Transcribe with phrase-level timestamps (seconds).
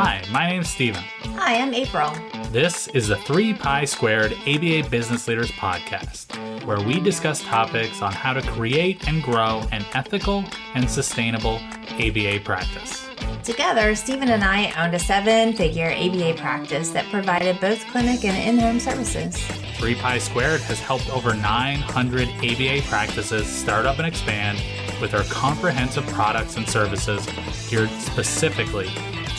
[0.00, 1.02] Hi, my name's Steven.
[1.34, 2.12] Hi, I'm April.
[2.52, 8.12] This is the 3 Pi Squared ABA Business Leaders Podcast, where we discuss topics on
[8.12, 10.44] how to create and grow an ethical
[10.76, 11.56] and sustainable
[11.94, 13.08] ABA practice.
[13.42, 18.36] Together, Stephen and I owned a seven figure ABA practice that provided both clinic and
[18.36, 19.36] in home services.
[19.78, 24.62] 3 Pi Squared has helped over 900 ABA practices start up and expand
[25.00, 27.26] with our comprehensive products and services
[27.68, 28.88] geared specifically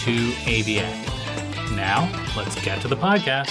[0.10, 1.76] to ABA.
[1.76, 3.50] Now, let's get to the podcast.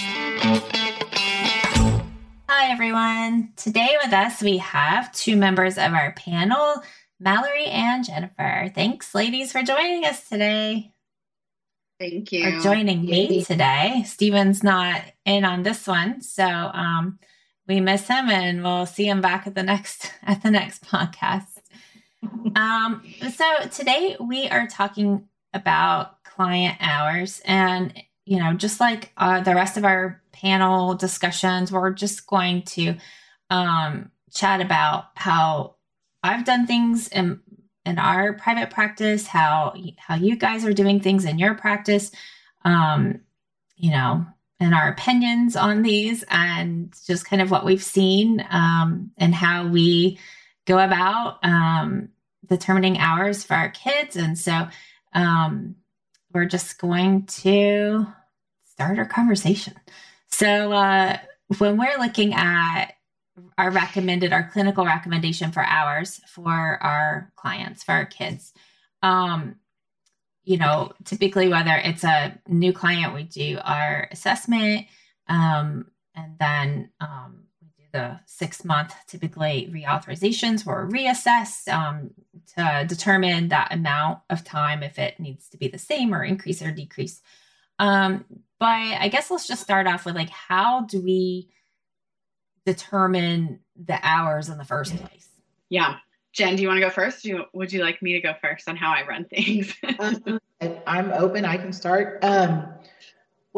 [2.49, 3.53] Hi, everyone.
[3.55, 6.83] Today with us, we have two members of our panel,
[7.21, 8.73] Mallory and Jennifer.
[8.75, 10.91] Thanks, ladies, for joining us today.
[12.01, 12.51] Thank you.
[12.51, 14.03] For joining me today.
[14.05, 17.21] Steven's not in on this one, so um,
[17.69, 21.61] we miss him, and we'll see him back at the next at the next podcast.
[22.57, 27.93] um, so today we are talking about client hours, and
[28.25, 32.95] you know, just like uh, the rest of our panel discussions, we're just going to
[33.51, 35.75] um, chat about how
[36.23, 37.41] I've done things in
[37.85, 42.13] in our private practice, how how you guys are doing things in your practice,
[42.65, 43.21] um,
[43.77, 44.25] you know,
[44.61, 49.67] and our opinions on these, and just kind of what we've seen um, and how
[49.67, 50.21] we
[50.67, 52.11] go about um,
[52.47, 54.15] determining hours for our kids.
[54.15, 54.69] And so
[55.15, 55.75] um,
[56.33, 58.07] we're just going to
[58.71, 59.75] start our conversation.
[60.29, 61.19] So uh,
[61.59, 62.93] when we're looking at
[63.57, 68.53] our recommended, our clinical recommendation for hours for our clients, for our kids.
[69.03, 69.57] Um,
[70.45, 74.87] you know, typically whether it's a new client, we do our assessment,
[75.29, 77.48] um, and then um,
[77.93, 82.11] the six month typically reauthorizations or reassess um,
[82.57, 86.63] to determine that amount of time if it needs to be the same or increase
[86.63, 87.21] or decrease.
[87.79, 88.25] Um,
[88.59, 91.49] but I guess let's just start off with like, how do we
[92.67, 95.29] determine the hours in the first place?
[95.69, 95.97] Yeah.
[96.33, 97.23] Jen, do you want to go first?
[97.23, 99.75] Do you, would you like me to go first on how I run things?
[99.99, 100.39] um,
[100.87, 101.45] I'm open.
[101.45, 102.19] I can start.
[102.23, 102.67] Um,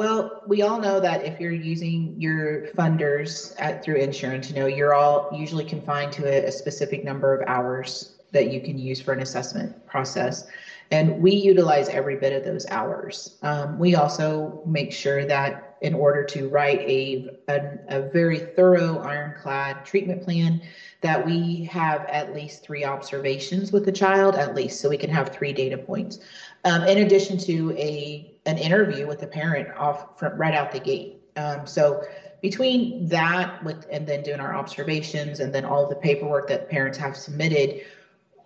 [0.01, 4.65] well, we all know that if you're using your funders at, through insurance, you know,
[4.65, 8.99] you're all usually confined to a, a specific number of hours that you can use
[8.99, 10.47] for an assessment process.
[10.91, 13.37] And we utilize every bit of those hours.
[13.43, 19.01] Um, we also make sure that in order to write a, a, a, very thorough
[19.01, 20.63] ironclad treatment plan,
[21.03, 25.11] that we have at least three observations with the child, at least, so we can
[25.11, 26.21] have three data points.
[26.65, 30.81] Um, in addition to a an interview with the parent off from right out the
[30.81, 31.23] gate.
[31.37, 32.03] Um, so
[32.43, 36.99] between that with and then doing our observations and then all the paperwork that parents
[36.99, 37.83] have submitted,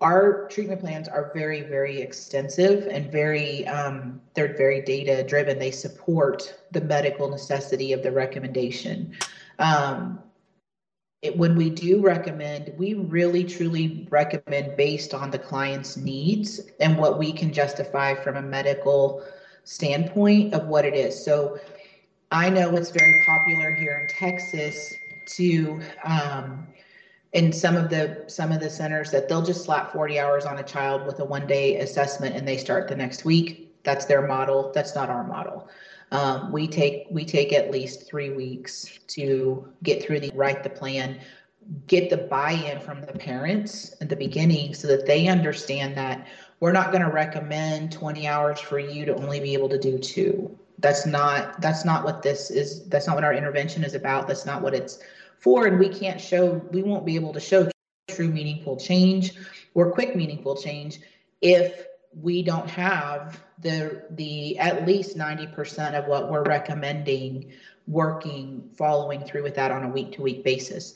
[0.00, 5.71] our treatment plans are very very extensive and very um, they're very data driven they
[5.71, 9.16] support the medical necessity of the recommendation
[9.59, 10.21] um,
[11.22, 16.99] it, when we do recommend we really truly recommend based on the client's needs and
[16.99, 19.25] what we can justify from a medical
[19.65, 21.25] standpoint of what it is.
[21.25, 21.59] So
[22.31, 24.95] i know it's very popular here in texas
[25.27, 26.67] to um,
[27.33, 30.59] in some of the some of the centers that they'll just slap 40 hours on
[30.59, 33.73] a child with a one day assessment and they start the next week.
[33.83, 34.71] That's their model.
[34.75, 35.69] That's not our model.
[36.13, 40.71] Um, we take we take at least three weeks to get through the write the
[40.71, 41.21] plan
[41.87, 46.27] get the buy-in from the parents at the beginning so that they understand that
[46.61, 49.99] we're not going to recommend 20 hours for you to only be able to do
[49.99, 50.59] two.
[50.79, 54.27] That's not that's not what this is that's not what our intervention is about.
[54.27, 54.99] That's not what it's
[55.39, 57.69] for and we can't show we won't be able to show
[58.09, 59.35] true meaningful change
[59.75, 61.01] or quick meaningful change
[61.41, 61.87] if
[62.23, 67.53] we don't have the the at least 90% of what we're recommending
[67.87, 70.95] working following through with that on a week to week basis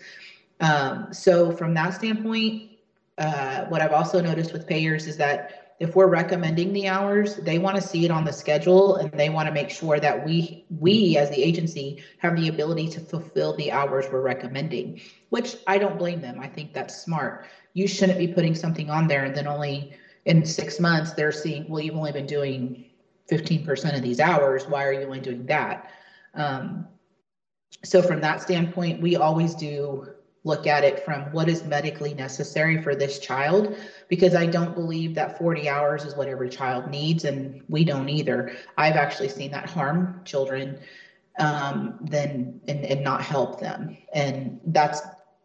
[0.60, 2.70] um, so from that standpoint
[3.18, 7.58] uh, what i've also noticed with payers is that if we're recommending the hours they
[7.58, 10.64] want to see it on the schedule and they want to make sure that we
[10.78, 15.00] we as the agency have the ability to fulfill the hours we're recommending
[15.30, 16.40] which i don't blame them.
[16.40, 17.46] I think that's smart.
[17.74, 19.92] You shouldn't be putting something on there and then only
[20.24, 22.84] in six months they're seeing well you've only been doing
[23.30, 24.66] 15% of these hours.
[24.66, 25.90] Why are you only doing that?
[26.34, 26.88] Um,
[27.84, 30.08] so from that standpoint we always do
[30.48, 33.76] look at it from what is medically necessary for this child
[34.08, 38.08] because I don't believe that 40 hours is what every child needs, and we don't
[38.08, 38.52] either.
[38.76, 40.80] I've actually seen that harm children
[41.38, 45.02] um, then and, and not help them, and that's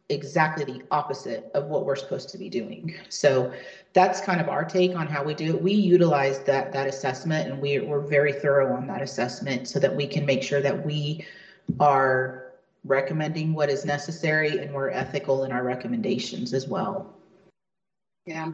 [0.10, 2.96] exactly the opposite of what we're supposed to be doing.
[3.10, 3.54] So
[3.94, 5.62] that's kind of our take on how we do it.
[5.62, 9.96] We utilize that that assessment and we, we're very thorough on that assessment so that
[9.96, 11.26] we can make sure that we
[11.80, 12.43] are
[12.84, 17.16] recommending what is necessary and we're ethical in our recommendations as well.
[18.26, 18.52] Yeah.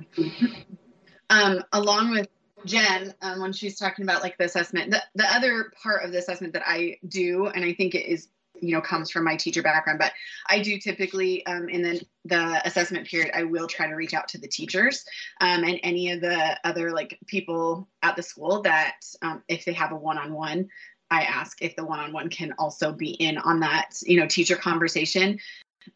[1.29, 2.27] Um, along with
[2.65, 6.17] Jen, um, when she's talking about like the assessment, the, the other part of the
[6.17, 8.29] assessment that I do, and I think it is
[8.61, 10.11] you know comes from my teacher background but
[10.47, 14.27] i do typically um, in the, the assessment period i will try to reach out
[14.27, 15.05] to the teachers
[15.41, 19.73] um, and any of the other like people at the school that um, if they
[19.73, 20.67] have a one-on-one
[21.11, 25.39] i ask if the one-on-one can also be in on that you know teacher conversation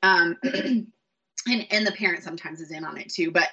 [0.01, 0.87] um, and
[1.47, 3.49] and the parent sometimes is in on it too but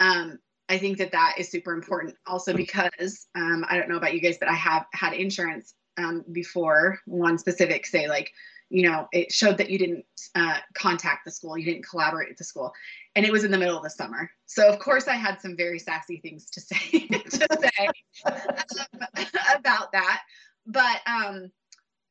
[0.00, 0.38] um,
[0.68, 4.20] I think that that is super important also because um, I don't know about you
[4.20, 8.32] guys, but I have had insurance um, before one specific say like
[8.70, 12.38] you know, it showed that you didn't uh, contact the school, you didn't collaborate with
[12.38, 12.72] the school,
[13.14, 14.28] and it was in the middle of the summer.
[14.46, 16.76] So of course, I had some very sassy things to say
[17.08, 17.88] to say
[18.26, 19.06] um,
[19.54, 20.22] about that.
[20.66, 21.50] But um,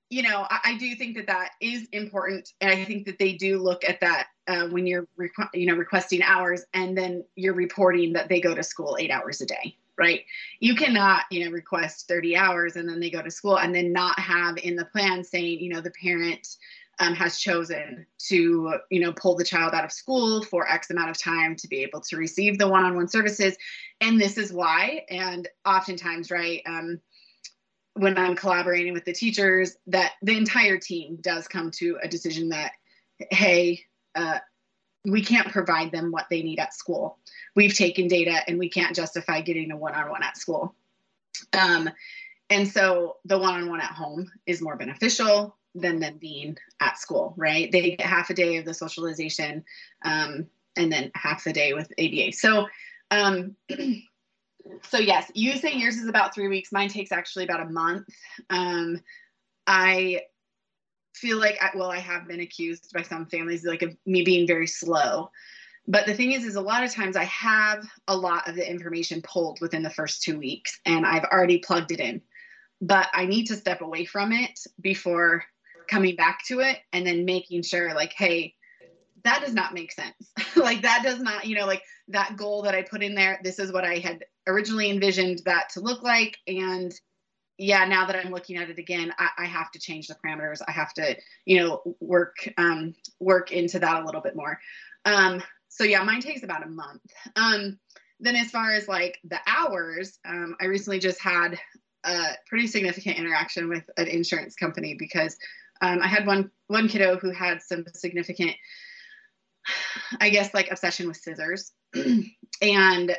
[0.09, 3.33] you know, I, I, do think that that is important, and I think that they
[3.33, 7.55] do look at that uh, when you're, requ- you know, requesting hours, and then you're
[7.55, 10.25] reporting that they go to school eight hours a day right?
[10.59, 13.93] You cannot, you know, request 30 hours and then they go to school and then
[13.93, 16.57] not have in the plan saying, you know, the parent
[16.99, 21.09] um, has chosen to, you know, pull the child out of school for X amount
[21.09, 23.55] of time to be able to receive the one-on-one services,
[23.99, 25.03] and this is why.
[25.09, 27.01] And oftentimes, right, um,
[27.93, 32.49] when I'm collaborating with the teachers, that the entire team does come to a decision
[32.49, 32.71] that,
[33.31, 33.81] hey,
[34.15, 34.39] uh,
[35.05, 37.17] we can't provide them what they need at school.
[37.55, 40.75] We've taken data and we can't justify getting a one on one at school.
[41.51, 41.89] Um,
[42.49, 46.97] and so the one on one at home is more beneficial than them being at
[46.97, 47.71] school, right?
[47.71, 49.63] They get half a day of the socialization
[50.03, 52.33] um, and then half the day with ABA.
[52.33, 52.67] So,
[53.11, 53.55] um,
[54.89, 56.71] so yes, you say yours is about three weeks.
[56.71, 58.07] Mine takes actually about a month.
[58.49, 59.01] Um,
[59.67, 60.21] I
[61.15, 64.47] feel like I, well i have been accused by some families like of me being
[64.47, 65.29] very slow
[65.87, 68.69] but the thing is is a lot of times i have a lot of the
[68.69, 72.21] information pulled within the first two weeks and i've already plugged it in
[72.81, 75.43] but i need to step away from it before
[75.89, 78.53] coming back to it and then making sure like hey
[79.23, 82.75] that does not make sense like that does not you know like that goal that
[82.75, 86.37] i put in there this is what i had originally envisioned that to look like
[86.47, 86.93] and
[87.57, 90.61] yeah, now that I'm looking at it again, I, I, have to change the parameters.
[90.67, 94.59] I have to, you know, work um, work into that a little bit more.
[95.05, 97.01] Um, so yeah, mine takes about a month.
[97.35, 97.79] Um,
[98.19, 101.59] then as far as like the hours, um, I recently just had
[102.03, 105.37] a pretty significant interaction with an insurance company because
[105.81, 108.55] um, I had one one kiddo who had some significant,
[110.19, 111.71] I guess, like obsession with scissors,
[112.61, 113.15] and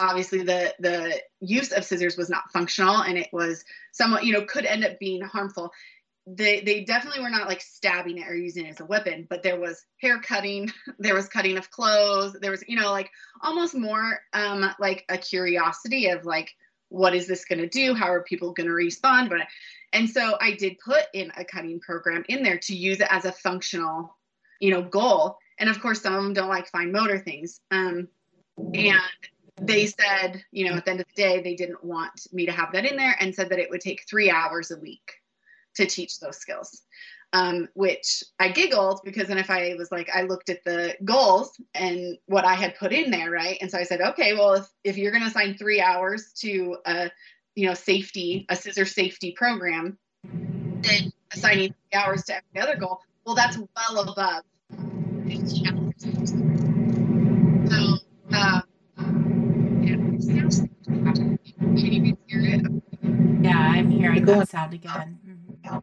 [0.00, 4.44] obviously the the use of scissors was not functional and it was somewhat you know
[4.44, 5.70] could end up being harmful.
[6.26, 9.44] They they definitely were not like stabbing it or using it as a weapon but
[9.44, 13.10] there was hair cutting there was cutting of clothes there was you know like
[13.42, 16.52] almost more um like a curiosity of like
[16.88, 17.94] what is this going to do?
[17.94, 19.28] How are people going to respond?
[19.28, 19.40] But
[19.92, 23.24] and so i did put in a cutting program in there to use it as
[23.24, 24.16] a functional
[24.60, 25.38] you know goal.
[25.58, 27.60] And of course some of them don't like fine motor things.
[27.70, 28.08] Um
[28.58, 29.00] and
[29.60, 32.52] they said, you know, at the end of the day, they didn't want me to
[32.52, 35.14] have that in there and said that it would take three hours a week
[35.76, 36.82] to teach those skills.
[37.32, 41.50] Um, which I giggled because then if I was like, I looked at the goals
[41.74, 43.58] and what I had put in there, right?
[43.60, 46.76] And so I said, okay, well, if, if you're going to assign three hours to
[46.86, 47.10] a,
[47.56, 53.00] you know, safety, a scissor safety program, then assigning three hours to every other goal,
[53.26, 54.44] well, that's well above
[55.26, 55.94] 15 hours.
[57.70, 58.62] So, um,
[61.58, 62.82] can you hear it?
[63.42, 65.18] Yeah, I'm hearing that sound again.
[65.26, 65.78] Mm-hmm.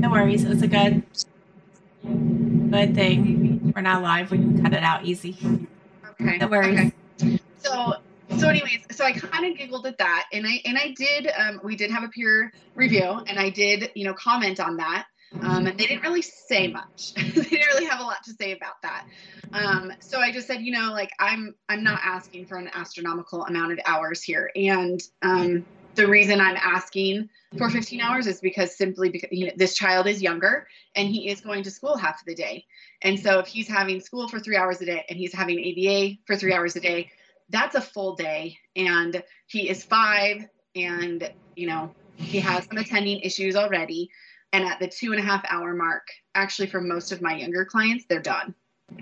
[0.00, 0.44] No worries.
[0.44, 1.02] It's a good,
[2.02, 3.72] good thing.
[3.74, 4.30] We're not live.
[4.30, 5.36] We can cut it out easy.
[6.20, 6.38] Okay.
[6.38, 6.92] No worries.
[7.20, 7.38] Okay.
[7.58, 7.94] So
[8.38, 11.60] so anyways so i kind of giggled at that and i and i did um,
[11.62, 15.06] we did have a peer review and i did you know comment on that
[15.40, 17.14] um, and they didn't really say much.
[17.16, 19.06] they didn't really have a lot to say about that.
[19.52, 23.44] Um, so I just said, you know, like I'm I'm not asking for an astronomical
[23.44, 28.76] amount of hours here, and um, the reason I'm asking for 15 hours is because
[28.76, 32.20] simply because you know, this child is younger and he is going to school half
[32.20, 32.64] of the day,
[33.02, 36.18] and so if he's having school for three hours a day and he's having ABA
[36.26, 37.10] for three hours a day,
[37.48, 43.20] that's a full day, and he is five and you know he has some attending
[43.20, 44.10] issues already
[44.52, 47.64] and at the two and a half hour mark actually for most of my younger
[47.64, 48.54] clients they're done.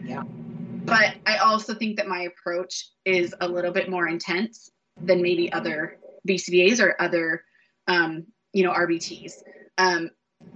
[0.05, 0.23] Yeah.
[0.23, 5.53] but i also think that my approach is a little bit more intense than maybe
[5.53, 7.45] other bcbas or other
[7.89, 9.43] um, you know rbts
[9.79, 10.11] um,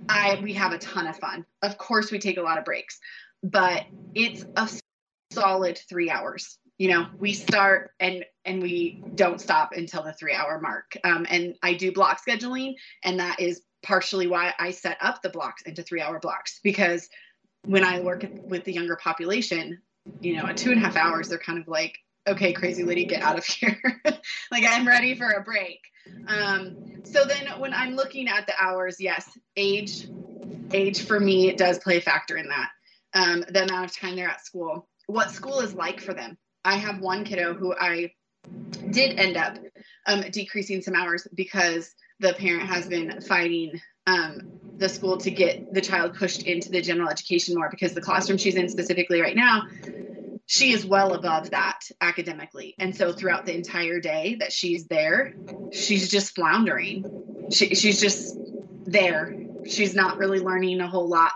[0.08, 1.44] i we have a ton of fun.
[1.62, 3.00] Of course we take a lot of breaks
[3.42, 3.84] but
[4.14, 4.68] it's a
[5.30, 6.58] solid three hours.
[6.78, 10.96] You know we start and and we don't stop until the three hour mark.
[11.04, 12.74] Um, and i do block scheduling
[13.04, 17.08] and that is partially why i set up the blocks into three hour blocks because
[17.64, 19.80] when i work with the younger population
[20.20, 23.04] you know at two and a half hours they're kind of like okay crazy lady
[23.04, 23.80] get out of here.
[24.50, 25.80] Like i'm ready for a break.
[26.26, 30.08] Um, so then when i'm looking at the hours yes age
[30.72, 32.70] age for me does play a factor in that.
[33.12, 36.36] Um, the amount of time they're at school what school is like for them.
[36.64, 38.12] I have one kiddo who I
[38.90, 39.58] did end up
[40.06, 44.40] um, decreasing some hours because the parent has been fighting um,
[44.76, 48.38] the school to get the child pushed into the general education more because the classroom
[48.38, 49.62] she's in specifically right now
[50.46, 55.32] she is well above that academically and so throughout the entire day that she's there
[55.72, 58.36] she's just floundering she, she's just
[58.84, 59.34] there
[59.66, 61.32] she's not really learning a whole lot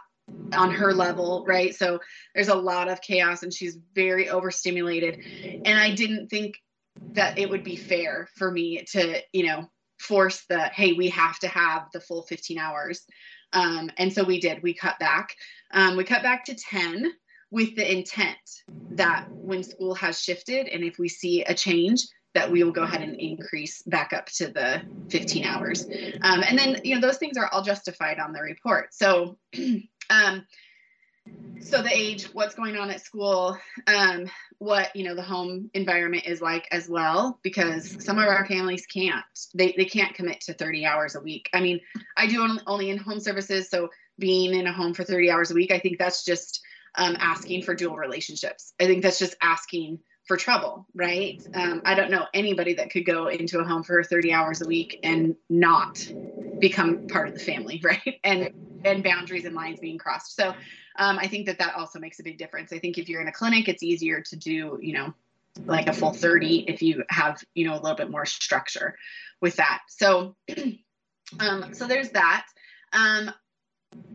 [0.52, 1.74] on her level, right?
[1.74, 2.00] So
[2.34, 5.20] there's a lot of chaos and she's very overstimulated.
[5.64, 6.56] And I didn't think
[7.12, 9.68] that it would be fair for me to, you know,
[9.98, 13.04] force the, hey, we have to have the full 15 hours.
[13.52, 15.34] Um, and so we did, we cut back.
[15.72, 17.12] Um, we cut back to 10
[17.50, 18.36] with the intent
[18.90, 22.02] that when school has shifted and if we see a change,
[22.34, 25.86] that we will go ahead and increase back up to the 15 hours.
[26.22, 28.92] Um, and then, you know, those things are all justified on the report.
[28.92, 29.38] So
[30.10, 30.46] Um,
[31.60, 34.26] so the age, what's going on at school, um,
[34.58, 38.86] what you know the home environment is like as well, because some of our families
[38.86, 39.24] can't.
[39.54, 41.48] They they can't commit to 30 hours a week.
[41.52, 41.80] I mean,
[42.16, 45.54] I do only, in home services, so being in a home for 30 hours a
[45.54, 46.60] week, I think that's just
[46.96, 48.72] um, asking for dual relationships.
[48.80, 51.40] I think that's just asking for trouble, right?
[51.54, 54.66] Um, I don't know anybody that could go into a home for 30 hours a
[54.66, 55.98] week and not
[56.60, 58.20] become part of the family, right?
[58.24, 58.50] And
[58.84, 60.36] and boundaries and lines being crossed.
[60.36, 60.54] So
[60.98, 62.72] um, I think that that also makes a big difference.
[62.72, 65.14] I think if you're in a clinic, it's easier to do, you know,
[65.64, 68.96] like a full 30 if you have, you know, a little bit more structure
[69.40, 69.80] with that.
[69.88, 70.36] So,
[71.40, 72.46] um, so there's that.
[72.92, 73.30] Um,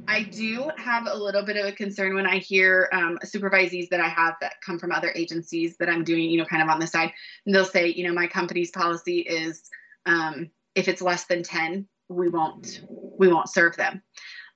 [0.08, 4.00] I do have a little bit of a concern when I hear um, supervisees that
[4.00, 6.80] I have that come from other agencies that I'm doing, you know, kind of on
[6.80, 7.12] the side.
[7.46, 9.64] And they'll say, you know, my company's policy is
[10.06, 12.82] um, if it's less than 10, we won't
[13.18, 14.02] we won't serve them.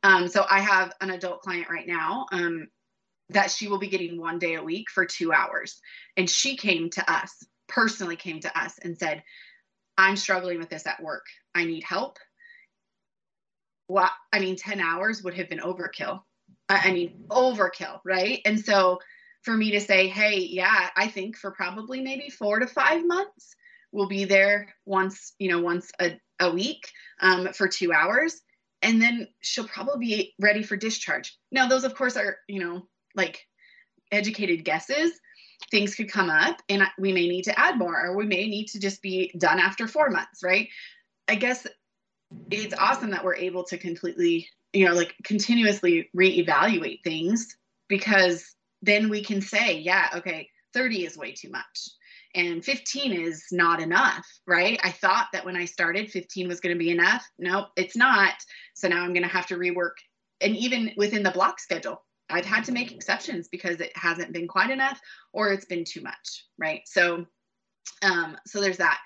[0.03, 2.67] Um, so I have an adult client right now um,
[3.29, 5.79] that she will be getting one day a week for two hours.
[6.15, 9.23] And she came to us, personally came to us and said,
[9.97, 11.25] I'm struggling with this at work.
[11.55, 12.19] I need help.
[13.87, 16.21] Well, I mean, 10 hours would have been overkill.
[16.69, 18.41] I mean, overkill, right?
[18.45, 18.99] And so
[19.43, 23.55] for me to say, hey, yeah, I think for probably maybe four to five months,
[23.91, 28.41] we'll be there once, you know, once a, a week um, for two hours
[28.81, 31.35] and then she'll probably be ready for discharge.
[31.51, 33.45] Now, those, of course, are, you know, like
[34.11, 35.11] educated guesses.
[35.71, 38.67] Things could come up and we may need to add more, or we may need
[38.67, 40.69] to just be done after four months, right?
[41.27, 41.65] I guess
[42.51, 47.57] it's awesome that we're able to completely, you know, like continuously reevaluate things
[47.87, 51.89] because then we can say, yeah, okay, 30 is way too much
[52.37, 54.79] and 15 is not enough, right?
[54.83, 57.27] I thought that when I started, 15 was going to be enough.
[57.39, 58.33] Nope, it's not.
[58.77, 59.95] So now I'm going to have to rework.
[60.41, 64.47] And even within the block schedule, I've had to make exceptions because it hasn't been
[64.47, 64.99] quite enough
[65.33, 66.81] or it's been too much, right?
[66.85, 67.25] So,
[68.03, 68.99] um, so there's that.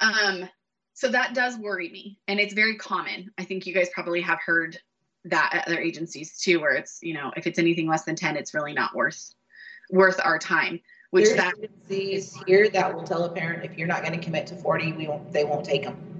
[0.00, 0.48] Um,
[0.92, 3.30] so that does worry me, and it's very common.
[3.38, 4.78] I think you guys probably have heard
[5.24, 8.36] that at other agencies too, where it's you know if it's anything less than 10,
[8.36, 9.34] it's really not worth
[9.90, 10.80] worth our time
[11.14, 14.24] which There's that agencies here that will tell a parent if you're not going to
[14.24, 15.32] commit to 40, we won't.
[15.32, 16.13] They won't take them.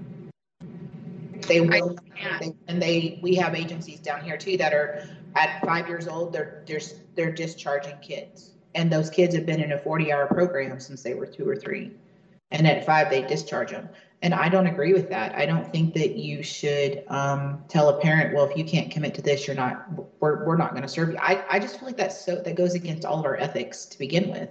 [1.47, 1.97] They will,
[2.39, 3.19] they, and they.
[3.21, 6.33] We have agencies down here too that are at five years old.
[6.33, 6.81] They're they're
[7.15, 11.25] they're discharging kids, and those kids have been in a 40-hour program since they were
[11.25, 11.91] two or three,
[12.51, 13.89] and at five they discharge them.
[14.21, 15.35] And I don't agree with that.
[15.35, 19.13] I don't think that you should um, tell a parent, well, if you can't commit
[19.15, 19.85] to this, you're not.
[20.19, 21.17] We're we're not going to serve you.
[21.19, 23.97] I I just feel like that's so that goes against all of our ethics to
[23.97, 24.49] begin with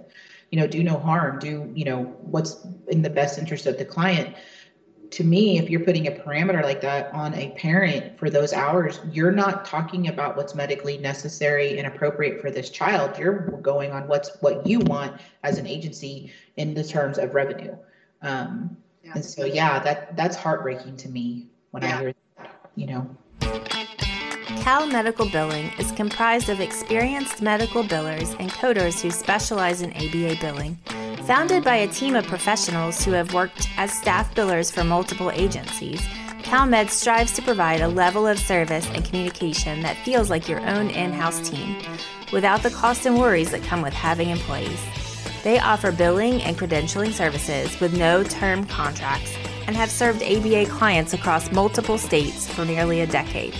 [0.51, 3.85] you know, do no harm, do, you know, what's in the best interest of the
[3.85, 4.35] client.
[5.11, 8.99] To me, if you're putting a parameter like that on a parent for those hours,
[9.11, 13.17] you're not talking about what's medically necessary and appropriate for this child.
[13.17, 17.75] You're going on what's what you want as an agency in the terms of revenue.
[18.21, 19.11] Um, Yeah.
[19.15, 21.97] And so, yeah, that that's heartbreaking to me when yeah.
[21.97, 22.13] I hear,
[22.75, 23.09] you know.
[24.61, 30.37] Cal Medical Billing is comprised of experienced medical billers and coders who specialize in ABA
[30.41, 30.79] billing.
[31.25, 35.99] Founded by a team of professionals who have worked as staff billers for multiple agencies,
[36.43, 40.91] CalMed strives to provide a level of service and communication that feels like your own
[40.91, 41.77] in house team,
[42.31, 44.79] without the cost and worries that come with having employees.
[45.43, 51.15] They offer billing and credentialing services with no term contracts and have served ABA clients
[51.15, 53.55] across multiple states for nearly a decade.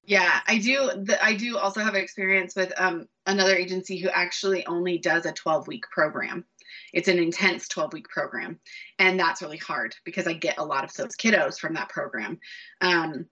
[0.05, 1.05] Yeah, I do.
[1.21, 5.33] I do also have an experience with um, another agency who actually only does a
[5.33, 6.45] 12 week program
[6.93, 8.59] it's an intense 12 week program
[8.99, 12.39] and that's really hard because i get a lot of those kiddos from that program
[12.81, 13.27] um,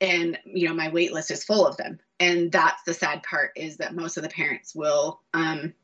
[0.00, 3.50] and you know my wait list is full of them and that's the sad part
[3.56, 5.74] is that most of the parents will um,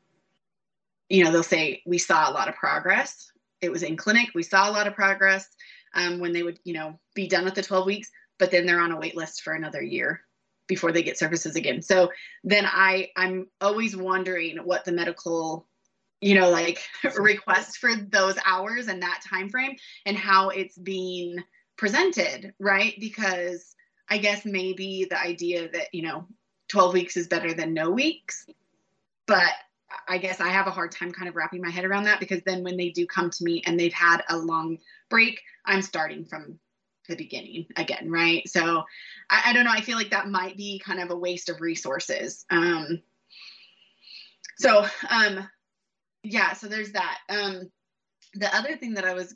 [1.09, 3.31] you know they'll say we saw a lot of progress.
[3.61, 4.29] It was in clinic.
[4.33, 5.47] We saw a lot of progress
[5.93, 8.79] um, when they would you know be done with the 12 weeks but then they're
[8.79, 10.21] on a wait list for another year
[10.65, 11.81] before they get services again.
[11.81, 12.09] So
[12.43, 15.67] then i i'm always wondering what the medical
[16.21, 16.79] you know like
[17.17, 19.75] request for those hours and that time frame
[20.05, 21.37] and how it's being
[21.77, 22.95] presented right?
[22.99, 23.75] Because
[24.09, 26.25] i guess maybe the idea that you know
[26.69, 28.45] 12 weeks is better than no weeks
[29.27, 29.53] but
[30.07, 32.41] i guess i have a hard time kind of wrapping my head around that because
[32.45, 34.77] then when they do come to me and they've had a long
[35.09, 36.59] break i'm starting from
[37.09, 38.47] the beginning again right?
[38.47, 38.83] So
[39.29, 39.71] I, I don't know.
[39.71, 42.45] I feel like that might be kind of a waste of resources.
[42.49, 43.01] Um
[44.57, 45.49] so um
[46.23, 47.17] yeah so there's that.
[47.27, 47.71] Um
[48.35, 49.35] the other thing that i was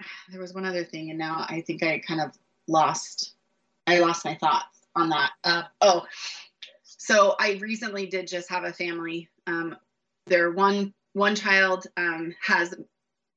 [0.30, 2.32] there was one other thing and now i think i kind of
[2.68, 3.34] lost
[3.86, 5.30] i lost my thoughts on that.
[5.44, 6.04] Uh, oh
[6.82, 9.76] so i recently did just have a family um
[10.26, 12.74] their one one child um has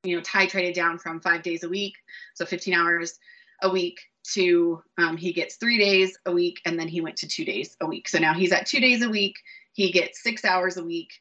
[0.04, 1.96] you know titrated down from five days a week
[2.34, 3.18] so 15 hours
[3.62, 7.28] a week to um, he gets three days a week and then he went to
[7.28, 9.36] two days a week so now he's at two days a week
[9.74, 11.12] he gets six hours a week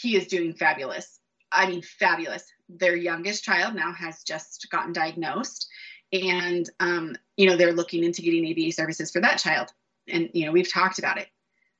[0.00, 1.18] he is doing fabulous.
[1.52, 2.44] I mean, fabulous.
[2.68, 5.68] Their youngest child now has just gotten diagnosed,
[6.12, 9.72] and um, you know they're looking into getting ABA services for that child.
[10.08, 11.28] And you know we've talked about it.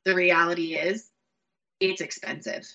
[0.04, 1.08] The reality is,
[1.78, 2.66] it's expensive,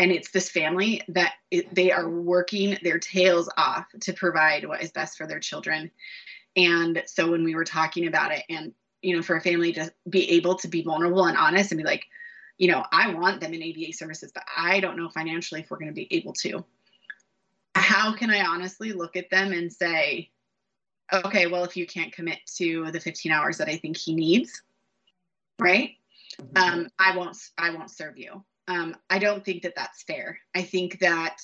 [0.00, 4.82] and it's this family that it, they are working their tails off to provide what
[4.82, 5.90] is best for their children.
[6.56, 9.92] And so when we were talking about it, and you know, for a family to
[10.08, 12.06] be able to be vulnerable and honest and be like,
[12.56, 15.78] you know, I want them in ABA services, but I don't know financially if we're
[15.78, 16.64] going to be able to.
[17.74, 20.30] How can I honestly look at them and say,
[21.12, 24.62] okay, well, if you can't commit to the 15 hours that I think he needs,
[25.58, 25.92] right?
[26.56, 28.42] Um, I won't, I won't serve you.
[28.70, 30.38] Um, I don't think that that's fair.
[30.54, 31.38] I think that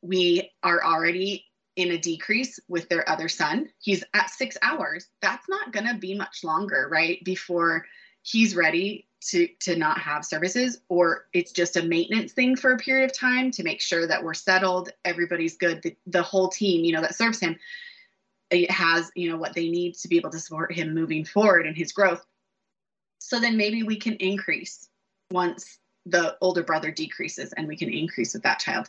[0.00, 1.44] we are already
[1.76, 3.68] in a decrease with their other son.
[3.78, 5.06] He's at six hours.
[5.20, 7.22] That's not going to be much longer, right?
[7.22, 7.84] Before
[8.22, 12.78] he's ready to to not have services or it's just a maintenance thing for a
[12.78, 16.84] period of time to make sure that we're settled everybody's good the, the whole team
[16.84, 17.54] you know that serves him
[18.50, 21.66] it has you know what they need to be able to support him moving forward
[21.66, 22.24] in his growth
[23.18, 24.88] so then maybe we can increase
[25.30, 25.78] once
[26.10, 28.88] the older brother decreases and we can increase with that child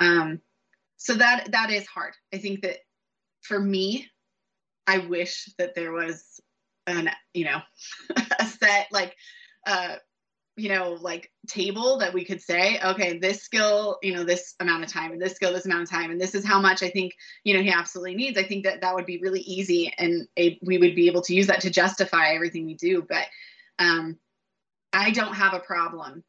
[0.00, 0.40] um,
[0.96, 2.78] so that that is hard i think that
[3.42, 4.08] for me
[4.86, 6.40] i wish that there was
[6.86, 7.60] an you know
[8.38, 9.16] a set like
[9.66, 9.96] uh,
[10.56, 14.84] you know, like table that we could say, okay, this skill, you know, this amount
[14.84, 16.90] of time, and this skill, this amount of time, and this is how much I
[16.90, 18.36] think, you know, he absolutely needs.
[18.36, 21.34] I think that that would be really easy, and a, we would be able to
[21.34, 23.02] use that to justify everything we do.
[23.08, 23.26] But
[23.78, 24.18] um,
[24.92, 26.22] I don't have a problem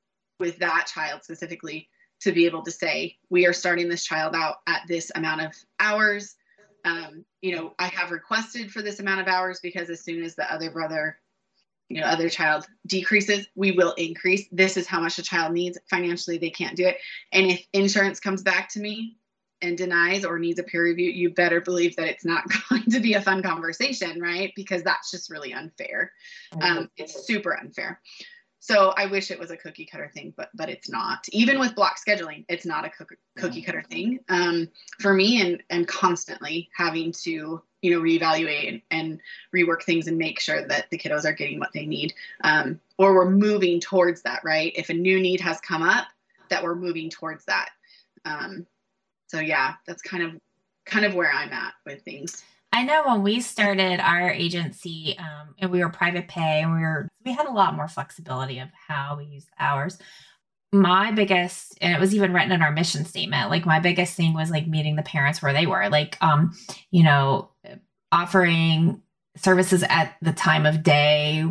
[0.43, 1.87] with that child specifically
[2.19, 5.53] to be able to say we are starting this child out at this amount of
[5.79, 6.35] hours.
[6.83, 10.35] Um, you know, I have requested for this amount of hours because as soon as
[10.35, 11.17] the other brother
[11.87, 14.45] you know other child decreases we will increase.
[14.51, 15.77] This is how much a child needs.
[15.89, 16.97] Financially they can't do it.
[17.31, 19.15] And if insurance comes back to me
[19.61, 22.99] and denies or needs a peer review you better believe that it's not going to
[22.99, 24.51] be a fun conversation right?
[24.57, 26.11] Because that's just really unfair.
[26.59, 28.01] Um, it's super unfair
[28.63, 31.27] so I wish it was a cookie cutter thing, but but it's not.
[31.33, 32.91] Even with block scheduling, it's not a
[33.35, 34.69] cookie cutter thing um,
[35.01, 39.19] for me, and and constantly having to you know reevaluate and,
[39.53, 42.13] rework things and make sure that the kiddos are getting what they need,
[42.45, 44.39] um, or we're moving towards that.
[44.45, 44.71] Right?
[44.77, 46.07] If a new need has come up,
[46.49, 47.67] that we're moving towards that.
[48.23, 48.65] Um,
[49.27, 50.39] so yeah, that's kind of
[50.85, 52.41] kind of where I'm at with things.
[52.73, 56.79] I know when we started our agency, um, and we were private pay, and we
[56.79, 59.99] were we had a lot more flexibility of how we use hours.
[60.71, 63.51] My biggest, and it was even written in our mission statement.
[63.51, 66.57] Like my biggest thing was like meeting the parents where they were, like, um,
[66.89, 67.51] you know,
[68.11, 69.03] offering
[69.37, 71.45] services at the time of day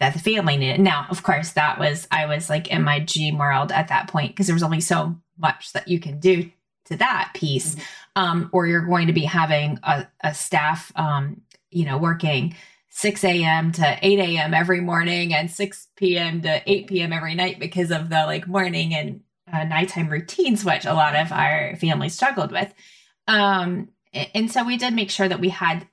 [0.00, 0.80] that the family needed.
[0.80, 4.30] Now, of course, that was I was like in my G world at that point
[4.30, 6.50] because there was only so much that you can do
[6.88, 7.74] to that piece.
[7.74, 7.84] Mm-hmm
[8.18, 12.56] um, or you're going to be having a, a staff, um, you know, working
[12.88, 13.70] 6 a.m.
[13.70, 14.54] to 8 a.m.
[14.54, 16.42] every morning and 6 p.m.
[16.42, 17.12] to 8 p.m.
[17.12, 19.20] every night because of the like morning and
[19.52, 22.74] uh, nighttime routines, which a lot of our families struggled with.
[23.28, 25.86] Um, and so we did make sure that we had,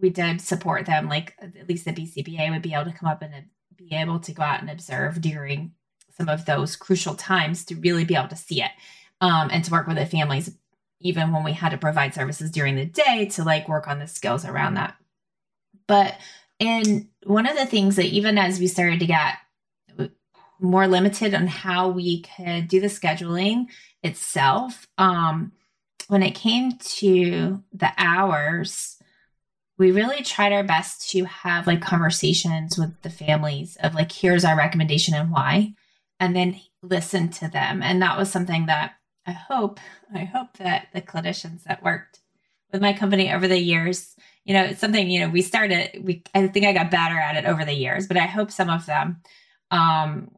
[0.00, 3.22] we did support them, like at least the BCBA would be able to come up
[3.22, 3.34] and
[3.74, 5.72] be able to go out and observe during
[6.16, 8.70] some of those crucial times to really be able to see it
[9.22, 10.50] um, and to work with the families
[11.00, 14.06] even when we had to provide services during the day to like work on the
[14.06, 14.94] skills around that.
[15.86, 16.14] But
[16.60, 19.34] and one of the things that even as we started to get
[20.60, 23.66] more limited on how we could do the scheduling
[24.02, 25.52] itself, um,
[26.06, 28.96] when it came to the hours,
[29.76, 34.44] we really tried our best to have like conversations with the families of like, here's
[34.44, 35.74] our recommendation and why,
[36.20, 37.82] and then listen to them.
[37.82, 38.94] And that was something that
[39.26, 39.80] I hope,
[40.14, 42.20] I hope that the clinicians that worked
[42.72, 46.22] with my company over the years, you know, it's something, you know, we started, we,
[46.34, 48.86] I think I got better at it over the years, but I hope some of
[48.86, 49.20] them,
[49.70, 50.30] um,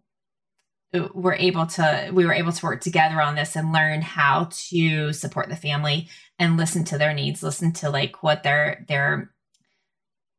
[1.13, 5.13] were able to we were able to work together on this and learn how to
[5.13, 9.34] support the family and listen to their needs listen to like what their their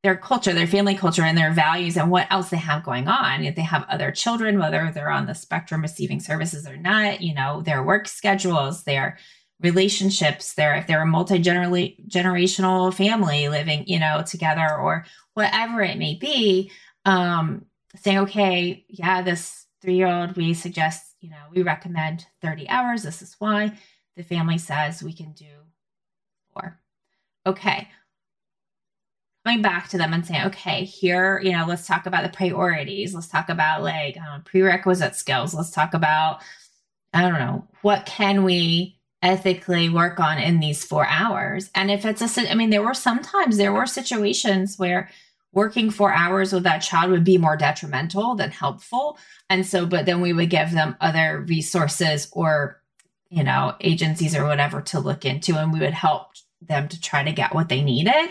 [0.06, 3.44] their culture, their family culture, and their values, and what else they have going on.
[3.44, 7.34] If they have other children, whether they're on the spectrum receiving services or not, you
[7.34, 9.18] know, their work schedules, their
[9.62, 15.98] relationships, their if they're a multi generational family living, you know, together or whatever it
[15.98, 16.70] may be.
[17.06, 17.66] Um,
[17.96, 23.02] saying, okay, yeah, this three year old, we suggest, you know, we recommend 30 hours.
[23.02, 23.76] This is why.
[24.18, 25.48] The family says we can do
[26.54, 26.80] four.
[27.48, 27.88] Okay
[29.46, 33.14] going back to them and saying, okay, here, you know, let's talk about the priorities.
[33.14, 35.54] Let's talk about like um, prerequisite skills.
[35.54, 36.42] Let's talk about,
[37.14, 41.70] I don't know, what can we ethically work on in these four hours?
[41.76, 45.10] And if it's a, I mean, there were sometimes there were situations where
[45.54, 49.18] working four hours with that child would be more detrimental than helpful.
[49.50, 52.82] And so, but then we would give them other resources or,
[53.30, 56.32] you know, agencies or whatever to look into, and we would help
[56.62, 58.30] them to try to get what they needed.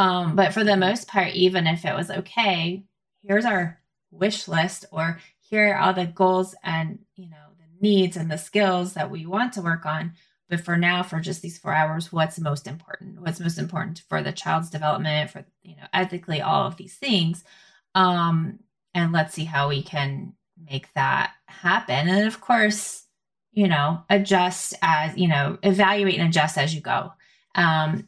[0.00, 2.84] Um, but for the most part, even if it was okay,
[3.22, 3.78] here's our
[4.10, 8.38] wish list, or here are all the goals and you know the needs and the
[8.38, 10.12] skills that we want to work on.
[10.48, 13.20] But for now, for just these four hours, what's most important?
[13.20, 17.44] What's most important for the child's development, for you know, ethically, all of these things.
[17.94, 18.60] Um,
[18.94, 22.08] and let's see how we can make that happen.
[22.08, 23.04] And of course,
[23.52, 27.12] you know, adjust as you know, evaluate and adjust as you go.
[27.54, 28.06] Um,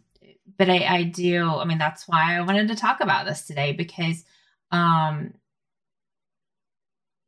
[0.62, 3.72] but I, I do, I mean, that's why I wanted to talk about this today
[3.72, 4.22] because,
[4.70, 5.34] um,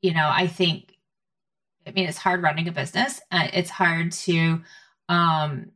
[0.03, 0.92] you know, I think,
[1.85, 3.20] I mean, it's hard running a business.
[3.33, 4.62] Uh, it's hard to,
[5.09, 5.73] um,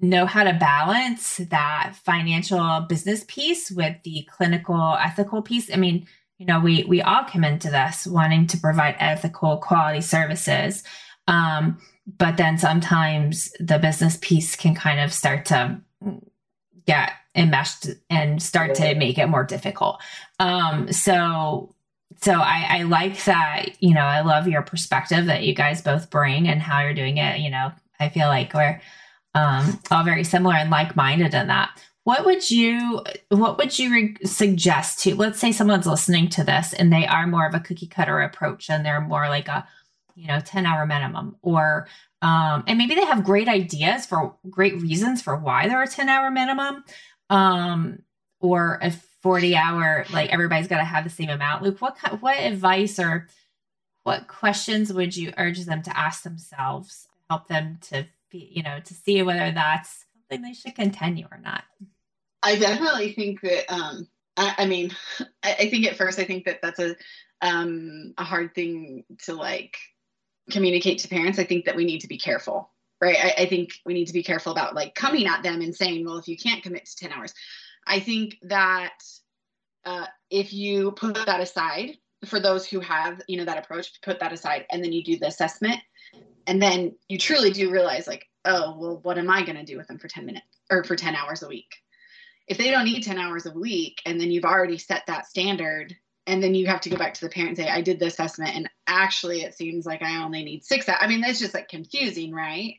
[0.00, 5.72] know how to balance that financial business piece with the clinical ethical piece.
[5.72, 10.00] I mean, you know, we we all come into this wanting to provide ethical quality
[10.00, 10.82] services.
[11.28, 11.78] Um,
[12.18, 15.80] but then sometimes the business piece can kind of start to
[16.86, 20.00] get enmeshed and start to make it more difficult.
[20.38, 21.74] Um, so
[22.20, 26.10] so I, I like that, you know, I love your perspective that you guys both
[26.10, 27.40] bring and how you're doing it.
[27.40, 28.80] You know, I feel like we're
[29.34, 31.70] um, all very similar and like-minded in that.
[32.04, 36.72] What would you what would you re- suggest to let's say someone's listening to this
[36.72, 39.66] and they are more of a cookie cutter approach and they're more like a
[40.14, 41.88] you know 10 hour minimum or
[42.22, 46.08] um, and maybe they have great ideas for great reasons for why they're a 10
[46.08, 46.84] hour minimum
[47.30, 48.02] um,
[48.40, 48.90] or a
[49.22, 51.62] 40 hour like everybody's got to have the same amount.
[51.62, 53.28] Luke what what advice or
[54.02, 58.80] what questions would you urge them to ask themselves help them to be you know
[58.80, 61.64] to see whether that's something they should continue or not?
[62.42, 64.90] I definitely think that um i, I mean
[65.42, 66.96] I, I, think at first i think that that's a
[67.42, 69.76] um a hard thing to like
[70.50, 73.16] communicate to parents, I think that we need to be careful, right?
[73.16, 76.04] I, I, think we need to be careful about like coming at them and saying,
[76.04, 77.34] well, if you can't commit to 10 hours,
[77.86, 78.94] I think that
[79.84, 84.20] uh, if you put that aside for those who have, you know, that approach, put
[84.20, 85.80] that aside and then you do the assessment
[86.46, 89.76] and then you truly do realize like, oh, well, what am I going to do
[89.76, 91.74] with them for 10 minutes or for 10 hours a week?
[92.50, 95.94] if they don't need 10 hours a week and then you've already set that standard
[96.30, 98.06] and then you have to go back to the parent and say i did the
[98.06, 101.68] assessment and actually it seems like i only need six i mean that's just like
[101.68, 102.74] confusing right?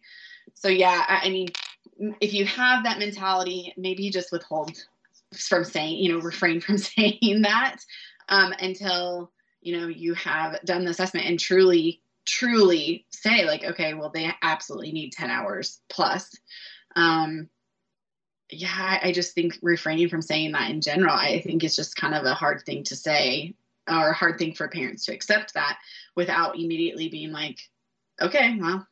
[0.53, 1.49] So yeah I, I mean
[2.19, 4.83] if you have that mentality maybe just withhold
[5.35, 7.77] from saying you know refrain from saying that
[8.29, 13.93] um, until you know you have done the assessment and truly truly say like okay
[13.93, 16.31] well they absolutely need 10 hours plus.
[16.95, 17.49] Um,
[18.51, 22.13] yeah, I just think refraining from saying that in general, I think it's just kind
[22.13, 23.55] of a hard thing to say
[23.89, 25.79] or a hard thing for parents to accept that
[26.15, 27.59] without immediately being like,
[28.21, 28.85] okay, well,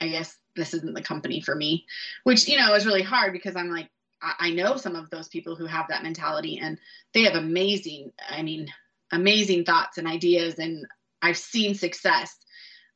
[0.00, 1.86] I guess this isn't the company for me,
[2.24, 3.90] which, you know, is really hard because I'm like,
[4.22, 6.78] I know some of those people who have that mentality and
[7.12, 8.68] they have amazing, I mean,
[9.12, 10.86] amazing thoughts and ideas, and
[11.22, 12.36] I've seen success.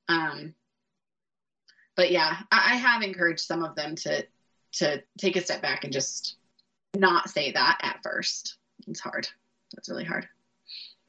[0.08, 0.54] Um,
[1.94, 4.26] but yeah, I, I have encouraged some of them to
[4.72, 6.36] to take a step back and just
[6.96, 8.56] not say that at first.
[8.86, 9.28] It's hard.
[9.74, 10.28] That's really hard.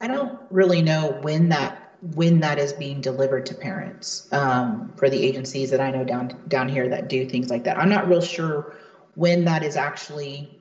[0.00, 1.78] I don't really know when that
[2.16, 6.36] when that is being delivered to parents um, for the agencies that I know down
[6.48, 7.78] down here that do things like that.
[7.78, 8.74] I'm not real sure
[9.14, 10.58] when that is actually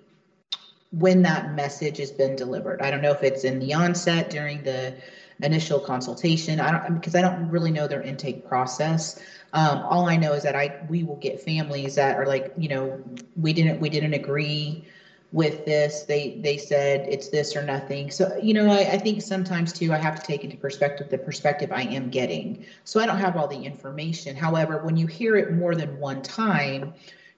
[0.92, 2.82] when that message has been delivered.
[2.82, 4.96] I don't know if it's in the onset during the
[5.43, 6.60] initial consultation.
[6.60, 9.19] I don't because I don't really know their intake process.
[9.54, 12.69] Um, all I know is that I we will get families that are like, you
[12.69, 13.01] know,
[13.36, 14.86] we didn't we didn't agree
[15.32, 16.04] with this.
[16.04, 18.12] They they said it's this or nothing.
[18.12, 21.17] So you know, I, I think sometimes too I have to take into perspective the
[21.17, 22.65] perspective I am getting.
[22.84, 24.36] So I don't have all the information.
[24.36, 26.93] However, when you hear it more than one time,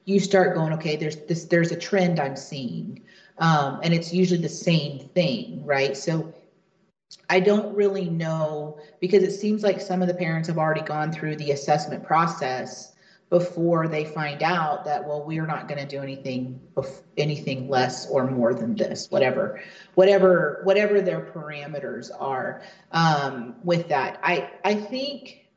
[0.06, 3.02] you start going, okay, there's this there's a trend I'm seeing.
[3.40, 5.98] Um, and it's usually the same thing, right?
[5.98, 6.34] So
[7.30, 11.12] I don't really know because it seems like some of the parents have already gone
[11.12, 12.94] through the assessment process
[13.34, 16.60] before they find out that well we're not going to do anything
[17.18, 19.60] anything less or more than this whatever
[19.96, 24.20] whatever whatever their parameters are um, with that.
[24.22, 25.48] I i think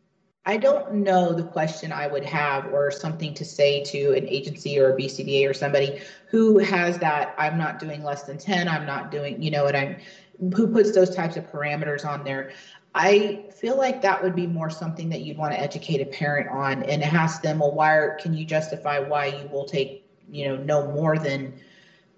[0.46, 4.78] i don't know the question i would have or something to say to an agency
[4.78, 8.86] or a bcba or somebody who has that i'm not doing less than 10 i'm
[8.86, 9.96] not doing you know what i'm
[10.38, 12.52] who puts those types of parameters on there.
[12.94, 16.48] I feel like that would be more something that you'd want to educate a parent
[16.48, 20.48] on and ask them, well, why are, can you justify why you will take, you
[20.48, 21.60] know, no more than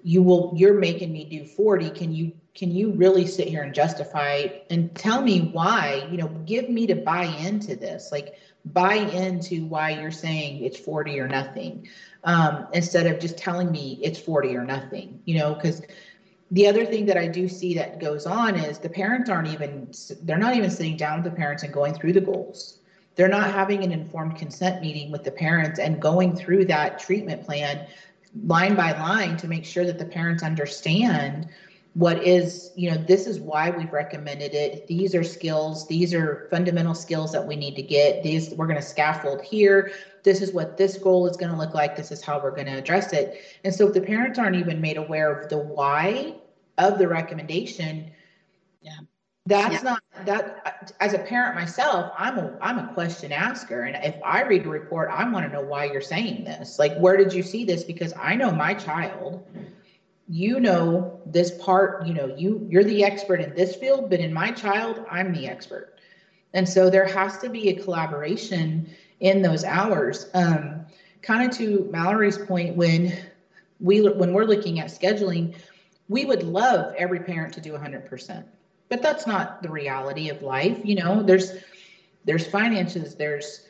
[0.04, 1.90] you will, you're making me do 40.
[1.90, 6.28] Can you, can you really sit here and justify and tell me why, you know,
[6.46, 11.28] give me to buy into this, like buy into why you're saying it's 40 or
[11.28, 11.88] nothing
[12.24, 15.82] um, instead of just telling me it's 40 or nothing, you know, because
[16.50, 19.90] the other thing that I do see that goes on is the parents aren't even,
[20.22, 22.78] they're not even sitting down with the parents and going through the goals.
[23.16, 27.44] They're not having an informed consent meeting with the parents and going through that treatment
[27.44, 27.86] plan
[28.44, 31.48] line by line to make sure that the parents understand
[31.94, 34.86] what is, you know, this is why we've recommended it.
[34.86, 38.22] These are skills, these are fundamental skills that we need to get.
[38.22, 39.90] These we're going to scaffold here.
[40.28, 41.96] This is what this goal is going to look like.
[41.96, 43.40] This is how we're going to address it.
[43.64, 46.34] And so if the parents aren't even made aware of the why
[46.76, 48.10] of the recommendation,
[48.82, 48.98] yeah.
[49.46, 49.90] That's yeah.
[49.90, 53.84] not that as a parent myself, I'm a I'm a question asker.
[53.84, 56.78] And if I read a report, I want to know why you're saying this.
[56.78, 57.82] Like, where did you see this?
[57.82, 59.42] Because I know my child
[60.30, 64.30] you know this part you know you you're the expert in this field but in
[64.30, 65.98] my child i'm the expert
[66.52, 68.86] and so there has to be a collaboration
[69.20, 70.28] in those hours.
[70.34, 70.86] Um,
[71.22, 73.16] kind of to mallory's point when
[73.80, 75.54] we when we're looking at scheduling
[76.08, 78.44] we would love every parent to do 100%
[78.88, 81.22] but that's not the reality of life you know?
[81.22, 81.52] There's
[82.24, 83.66] there's finances there's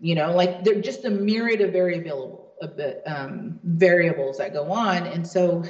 [0.00, 4.70] you know like they're just a myriad of variable a bit um, variables that go
[4.72, 5.64] on and so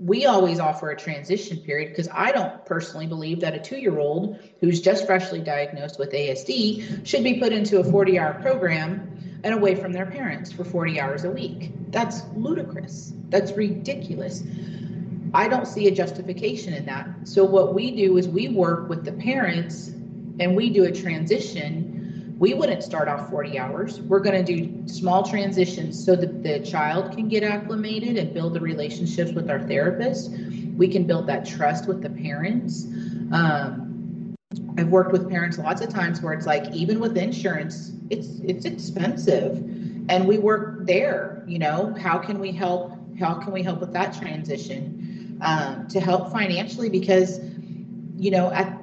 [0.00, 3.98] we always offer a transition period because I don't personally believe that a two year
[3.98, 9.40] old who's just freshly diagnosed with ASD should be put into a 40 hour program
[9.44, 11.72] and away from their parents for 40 hours a week.
[11.88, 13.12] That's ludicrous.
[13.28, 14.42] That's ridiculous.
[15.34, 17.08] I don't see a justification in that.
[17.24, 19.88] So, what we do is we work with the parents
[20.40, 21.99] and we do a transition
[22.40, 24.00] we wouldn't start off 40 hours.
[24.00, 28.54] We're going to do small transitions so that the child can get acclimated and build
[28.54, 30.30] the relationships with our therapist.
[30.74, 32.86] We can build that trust with the parents.
[33.30, 34.34] Um,
[34.78, 38.64] I've worked with parents lots of times where it's like even with insurance, it's it's
[38.64, 39.58] expensive,
[40.08, 41.44] and we work there.
[41.46, 42.96] You know, how can we help?
[43.18, 46.88] How can we help with that transition um, to help financially?
[46.88, 47.38] Because
[48.16, 48.79] you know, at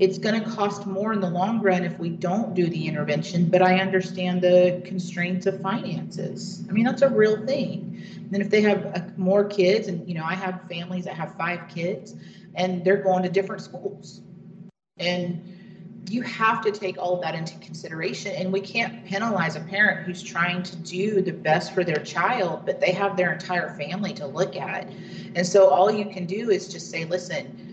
[0.00, 3.48] it's going to cost more in the long run if we don't do the intervention,
[3.48, 6.64] but I understand the constraints of finances.
[6.68, 8.02] I mean, that's a real thing.
[8.32, 11.36] And if they have uh, more kids, and you know, I have families that have
[11.36, 12.16] five kids
[12.56, 14.20] and they're going to different schools.
[14.98, 15.54] And
[16.10, 18.32] you have to take all of that into consideration.
[18.32, 22.66] And we can't penalize a parent who's trying to do the best for their child,
[22.66, 24.88] but they have their entire family to look at.
[25.34, 27.63] And so all you can do is just say, listen,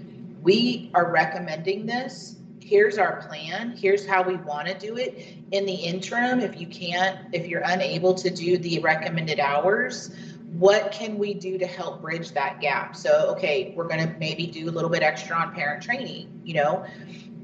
[0.41, 2.36] we are recommending this.
[2.62, 3.75] Here's our plan.
[3.75, 5.36] Here's how we want to do it.
[5.51, 10.15] In the interim, if you can't, if you're unable to do the recommended hours,
[10.54, 12.95] what can we do to help bridge that gap?
[12.95, 16.56] So, okay, we're going to maybe do a little bit extra on parent training, you
[16.56, 16.86] know,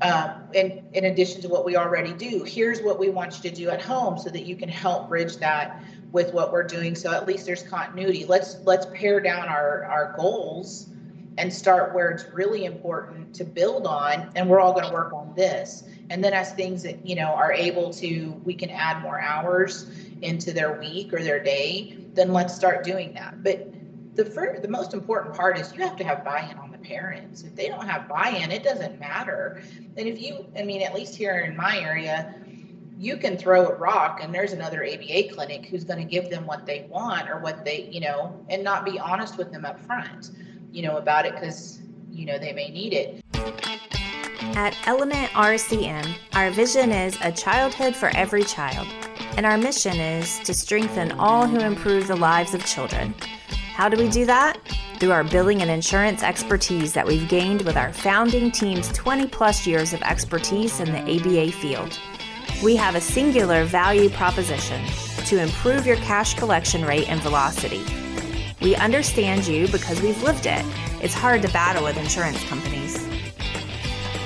[0.01, 2.43] um, in, in addition to what we already do.
[2.43, 5.37] Here's what we want you to do at home so that you can help bridge
[5.37, 6.95] that with what we're doing.
[6.95, 8.25] So at least there's continuity.
[8.25, 10.89] Let's let's pare down our our goals
[11.37, 15.13] and start where it's really important to build on and we're all going to work
[15.13, 15.83] on this.
[16.09, 19.89] And then as things that you know are able to we can add more hours
[20.21, 23.43] into their week or their day then let's start doing that.
[23.43, 23.71] But
[24.15, 27.43] the first, the most important part is you have to have buy-in on the parents.
[27.43, 29.61] If they don't have buy-in it doesn't matter.
[29.95, 32.33] And if you i mean at least here in my area
[32.99, 36.47] you can throw a rock and there's another aba clinic who's going to give them
[36.47, 39.79] what they want or what they you know and not be honest with them up
[39.85, 40.31] front
[40.77, 43.19] you know, about it because, you know, they may need it.
[44.55, 48.87] At Element RCM, our vision is a childhood for every child,
[49.37, 53.15] and our mission is to strengthen all who improve the lives of children.
[53.73, 54.59] How do we do that?
[54.99, 59.65] Through our billing and insurance expertise that we've gained with our founding team's 20 plus
[59.65, 61.99] years of expertise in the ABA field.
[62.63, 64.85] We have a singular value proposition
[65.25, 67.83] to improve your cash collection rate and velocity
[68.61, 70.65] we understand you because we've lived it.
[71.01, 73.05] It's hard to battle with insurance companies.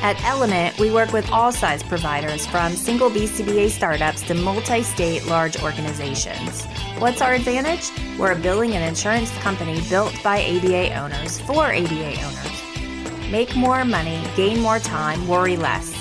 [0.01, 5.27] At Element, we work with all size providers from single BCBA startups to multi state
[5.27, 6.65] large organizations.
[6.97, 7.91] What's our advantage?
[8.17, 13.31] We're a billing and insurance company built by ABA owners for ABA owners.
[13.31, 15.93] Make more money, gain more time, worry less.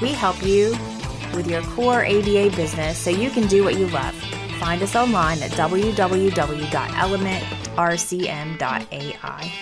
[0.00, 0.76] We help you
[1.34, 4.14] with your core ABA business so you can do what you love.
[4.60, 9.52] Find us online at www.element.com rcm.ai.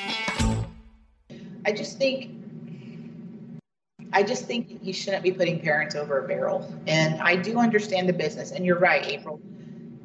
[1.65, 2.39] I just think
[4.13, 6.73] I just think you shouldn't be putting parents over a barrel.
[6.87, 8.53] And I do understand the business.
[8.53, 9.41] And you're right, April.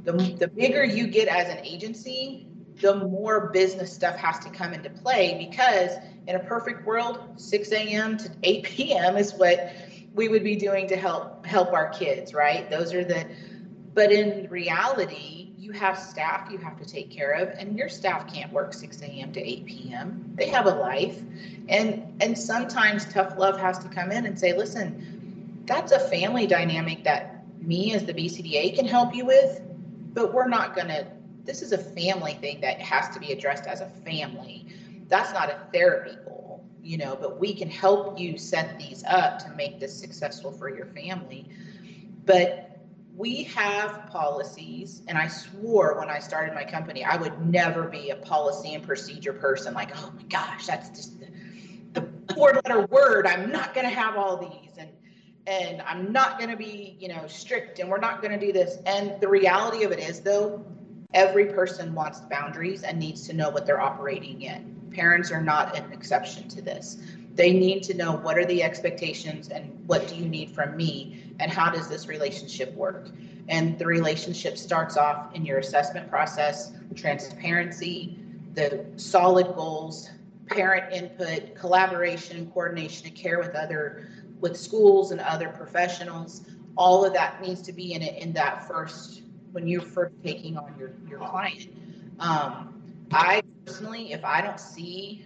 [0.03, 2.47] The, the bigger you get as an agency,
[2.81, 5.91] the more business stuff has to come into play because
[6.27, 8.17] in a perfect world, 6 a.m.
[8.17, 9.17] to 8 p.m.
[9.17, 9.73] is what
[10.13, 12.69] we would be doing to help help our kids, right?
[12.69, 13.25] Those are the
[13.93, 18.31] but in reality, you have staff you have to take care of and your staff
[18.31, 21.21] can't work 6 a.m to 8 p.m they have a life.
[21.69, 26.47] And and sometimes tough love has to come in and say listen that's a family
[26.47, 29.61] dynamic that me as the bcba can help you with
[30.13, 31.07] but we're not going to
[31.45, 34.65] this is a family thing that has to be addressed as a family.
[35.09, 39.39] That's not a therapy goal you know but we can help you set these up
[39.39, 41.47] to make this successful for your family.
[42.25, 42.72] But
[43.15, 48.09] we have policies, and I swore when I started my company, I would never be
[48.09, 49.73] a policy and procedure person.
[49.73, 51.27] Like, oh my gosh, that's just the,
[51.93, 53.27] the four letter word.
[53.27, 54.89] I'm not going to have all these, and
[55.45, 58.53] and I'm not going to be, you know, strict, and we're not going to do
[58.53, 58.77] this.
[58.85, 60.65] And the reality of it is, though,
[61.13, 64.89] every person wants boundaries and needs to know what they're operating in.
[64.91, 66.97] Parents are not an exception to this.
[67.35, 71.23] They need to know what are the expectations and what do you need from me
[71.39, 73.09] and how does this relationship work?
[73.49, 78.19] And the relationship starts off in your assessment process, transparency,
[78.53, 80.09] the solid goals,
[80.47, 84.07] parent input, collaboration, coordination, and care with other
[84.39, 86.43] with schools and other professionals.
[86.75, 90.57] All of that needs to be in it in that first when you're first taking
[90.57, 91.69] on your your client.
[92.19, 95.25] Um, I personally, if I don't see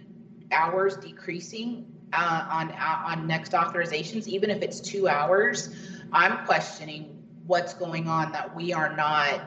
[0.50, 5.74] hours decreasing uh, on uh, on next authorizations, even if it's two hours,
[6.12, 9.40] I'm questioning what's going on that we are not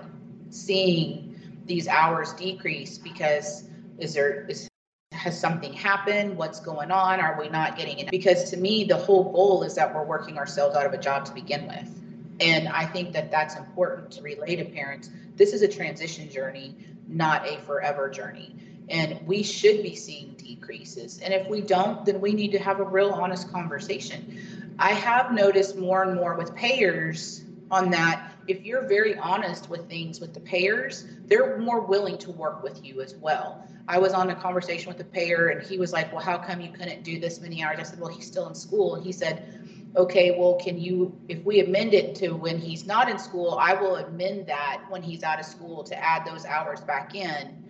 [0.49, 3.63] seeing these hours decrease because
[3.99, 4.67] is there is
[5.11, 6.37] has something happened?
[6.37, 7.19] What's going on?
[7.19, 10.37] Are we not getting it because to me the whole goal is that we're working
[10.37, 11.97] ourselves out of a job to begin with.
[12.39, 15.09] And i think that that's important to relay to parents.
[15.35, 16.75] This is a transition journey
[17.11, 18.55] not a forever journey
[18.91, 22.79] and we should be seeing decreases and if we don't then we need to have
[22.79, 28.63] a real honest conversation I have noticed more and more with payers on that if
[28.63, 33.01] you're very honest with things with the payers, they're more willing to work with you
[33.01, 33.67] as well.
[33.87, 36.61] I was on a conversation with a payer and he was like, Well, how come
[36.61, 37.77] you couldn't do this many hours?
[37.79, 38.95] I said, Well, he's still in school.
[38.95, 43.09] And he said, Okay, well, can you, if we amend it to when he's not
[43.09, 46.81] in school, I will amend that when he's out of school to add those hours
[46.81, 47.60] back in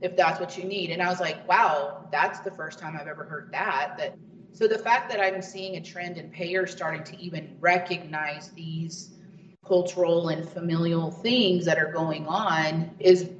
[0.00, 0.90] if that's what you need.
[0.90, 3.96] And I was like, wow, that's the first time I've ever heard that.
[3.98, 4.16] That
[4.52, 9.14] so the fact that I'm seeing a trend in payers starting to even recognize these
[9.64, 13.30] cultural and familial things that are going on is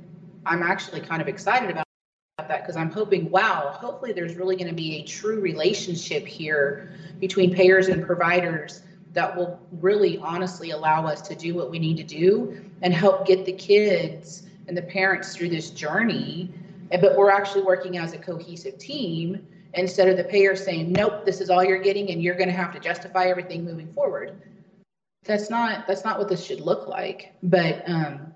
[0.46, 1.86] I'm actually kind of excited about
[2.38, 6.94] that because I'm hoping, wow, hopefully there's really going to be a true relationship here
[7.18, 8.82] between payers and providers
[9.12, 13.26] that will really honestly allow us to do what we need to do and help
[13.26, 16.48] get the kids and the parents through this journey.
[16.90, 19.44] But we're actually working as a cohesive team
[19.74, 22.54] instead of the payer saying, nope, this is all you're getting and you're going to
[22.54, 24.40] have to justify everything moving forward.
[25.24, 27.34] That's not that's not what this should look like.
[27.42, 28.32] But um,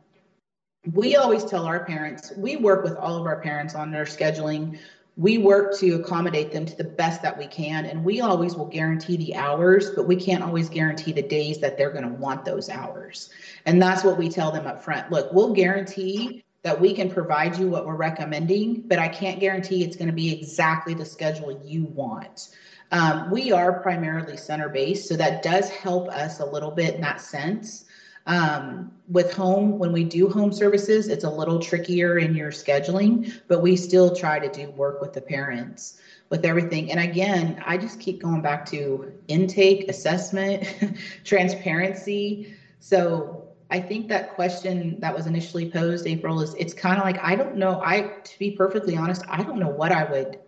[0.93, 4.78] we always tell our parents, we work with all of our parents on their scheduling.
[5.17, 7.87] We work to accommodate them to the best that we can.
[7.87, 11.79] And we always will guarantee the hours, but we can't always guarantee the days that
[11.79, 13.31] they're going to want those hours.
[13.65, 15.12] And that's what we tell them up front.
[15.12, 19.85] Look, we'll guarantee that we can provide you what we're recommending, but I can't guarantee
[19.85, 22.49] it's going to be exactly the schedule you want.
[22.91, 27.01] Um, we are primarily center based, so that does help us a little bit in
[27.03, 27.84] that sense.
[28.27, 33.35] Um, with home, when we do home services, it's a little trickier in your scheduling,
[33.49, 36.01] but we still try to do work with the parents
[36.31, 36.91] with everything.
[36.91, 40.75] And again, I just keep going back to intake, assessment,
[41.25, 42.55] transparency.
[42.81, 47.22] So I think that question that was initially posed, April, is it's kind of like
[47.22, 47.83] I don't know.
[47.85, 50.39] I to be perfectly honest, I don't know what I would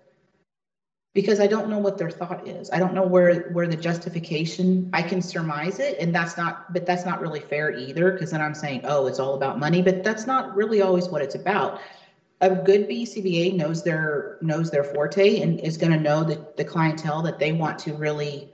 [1.17, 2.71] because I don't know what their thought is.
[2.71, 4.91] I don't know where where the justification.
[4.93, 6.71] I can surmise it, and that's not.
[6.75, 9.81] But that's not really fair either, because then I'm saying, oh, it's all about money.
[9.81, 11.81] But that's not really always what it's about.
[12.43, 16.64] A good BCBA knows their knows their forte and is going to know the, the
[16.64, 18.51] clientele that they want to really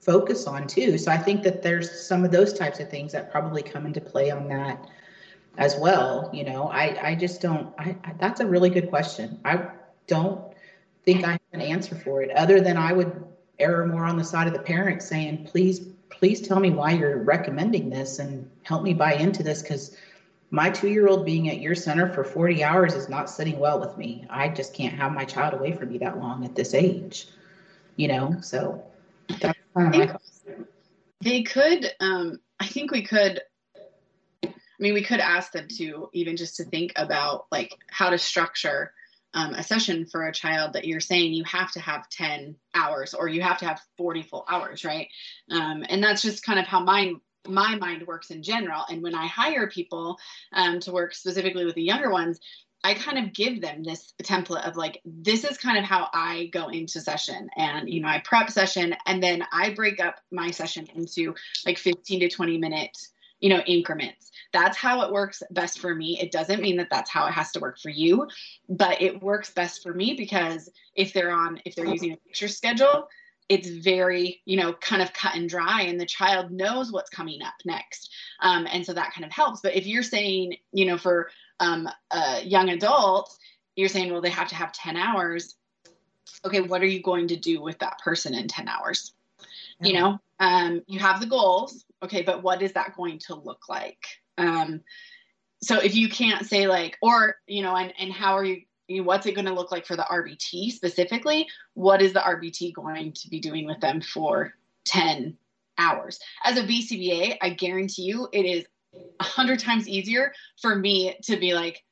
[0.00, 0.98] focus on too.
[0.98, 4.00] So I think that there's some of those types of things that probably come into
[4.00, 4.84] play on that
[5.58, 6.28] as well.
[6.32, 7.72] You know, I I just don't.
[7.78, 9.38] I, I that's a really good question.
[9.44, 9.68] I
[10.08, 10.53] don't
[11.04, 13.24] think I have an answer for it, other than I would
[13.58, 15.80] err more on the side of the parent saying, please,
[16.10, 19.96] please tell me why you're recommending this and help me buy into this because
[20.50, 23.80] my two year old being at your center for 40 hours is not sitting well
[23.80, 24.26] with me.
[24.30, 27.28] I just can't have my child away from me that long at this age,
[27.96, 28.36] you know?
[28.40, 28.84] So
[29.40, 30.64] that's kind of my
[31.20, 33.40] They could, um, I think we could
[34.44, 38.18] I mean, we could ask them to even just to think about like how to
[38.18, 38.92] structure
[39.34, 43.14] um, a session for a child that you're saying you have to have 10 hours
[43.14, 45.08] or you have to have 40 full hours, right?
[45.50, 48.84] Um, and that's just kind of how mine my mind works in general.
[48.88, 50.16] And when I hire people
[50.54, 52.40] um, to work specifically with the younger ones,
[52.82, 56.48] I kind of give them this template of like, this is kind of how I
[56.52, 57.50] go into session.
[57.56, 61.34] And, you know, I prep session and then I break up my session into
[61.66, 62.96] like 15 to 20 minute,
[63.40, 66.18] you know, increments that's how it works best for me.
[66.20, 68.28] It doesn't mean that that's how it has to work for you,
[68.68, 72.46] but it works best for me because if they're on, if they're using a picture
[72.46, 73.08] schedule,
[73.48, 77.42] it's very, you know, kind of cut and dry, and the child knows what's coming
[77.42, 78.10] up next.
[78.40, 79.60] Um, and so that kind of helps.
[79.60, 83.36] But if you're saying, you know, for um, a young adult,
[83.74, 85.56] you're saying, well, they have to have 10 hours.
[86.44, 89.12] Okay, what are you going to do with that person in 10 hours?
[89.80, 89.88] Yeah.
[89.88, 91.84] You know, um, you have the goals.
[92.04, 94.06] Okay, but what is that going to look like?
[94.38, 94.80] Um,
[95.62, 98.62] so if you can't say like, or, you know, and, and how are you,
[99.02, 101.48] what's it going to look like for the RBT specifically?
[101.72, 104.54] What is the RBT going to be doing with them for
[104.86, 105.36] 10
[105.78, 106.18] hours?
[106.44, 108.66] As a BCBA, I guarantee you it is
[109.20, 111.82] a hundred times easier for me to be like,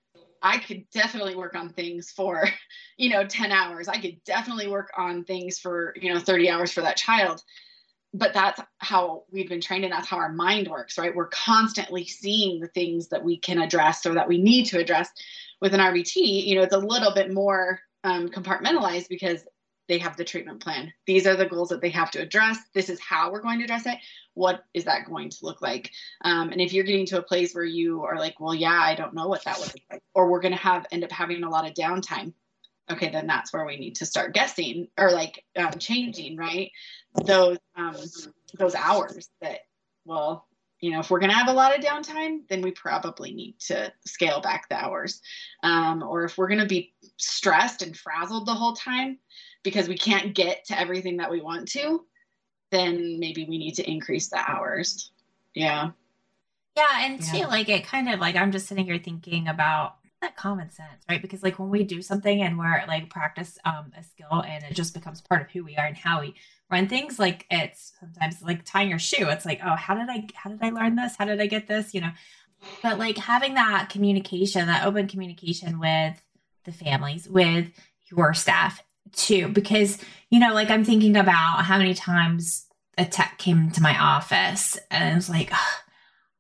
[0.43, 2.49] I could definitely work on things for,
[2.99, 3.89] you know, 10 hours.
[3.89, 7.43] I could definitely work on things for, you know, 30 hours for that child
[8.15, 11.15] but that's how we've been trained and that's how our mind works right?
[11.15, 15.11] We're constantly seeing the things that we can address or that we need to address
[15.61, 19.45] with an rbt you know it's a little bit more um, compartmentalized because
[19.89, 20.93] they have the treatment plan.
[21.07, 22.57] These are the goals that they have to address.
[22.73, 23.99] This is how we're going to address it.
[24.35, 25.91] What is that going to look like?
[26.23, 28.95] Um, and if you're getting to a place where you are like well yeah i
[28.95, 31.43] don't know what that would look like or we're going to have end up having
[31.43, 32.33] a lot of downtime
[32.91, 36.71] okay then that's where we need to start guessing or like um, changing right?
[37.27, 37.97] Those um,
[38.59, 39.61] those hours that
[40.05, 40.47] well
[40.81, 43.59] you know if we're going to have a lot of downtime then we probably need
[43.61, 45.21] to scale back the hours.
[45.63, 49.19] Um, or if we're going to be stressed and frazzled the whole time
[49.63, 52.05] because we can't get to everything that we want to
[52.73, 55.13] then maybe we need to increase the hours.
[55.55, 55.91] Yeah.
[56.77, 57.45] Yeah, and yeah.
[57.45, 61.05] too, like it kind of like I'm just sitting here thinking about that common sense,
[61.09, 61.21] right?
[61.21, 64.75] Because like when we do something and we're like practice um, a skill and it
[64.75, 66.35] just becomes part of who we are and how we
[66.71, 69.29] run things, like it's sometimes like tying your shoe.
[69.29, 71.17] It's like, oh, how did I how did I learn this?
[71.17, 71.93] How did I get this?
[71.93, 72.13] You know.
[72.83, 76.23] But like having that communication, that open communication with
[76.65, 77.69] the families, with
[78.11, 79.99] your staff too, because
[80.31, 82.67] you know, like I'm thinking about how many times
[82.97, 85.51] a tech came to my office and it's like,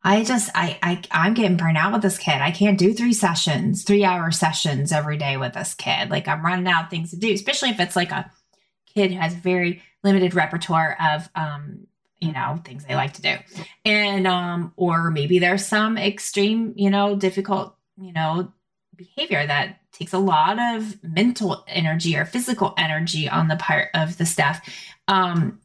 [0.05, 2.40] I just I I I'm getting burned out with this kid.
[2.40, 6.11] I can't do three sessions, three hour sessions every day with this kid.
[6.11, 8.30] Like I'm running out of things to do, especially if it's like a
[8.94, 11.86] kid who has very limited repertoire of um
[12.20, 13.34] you know things they like to do
[13.84, 18.53] and um or maybe there's some extreme you know difficult you know
[18.94, 24.18] behavior that takes a lot of mental energy or physical energy on the part of
[24.18, 24.68] the staff
[25.09, 25.59] um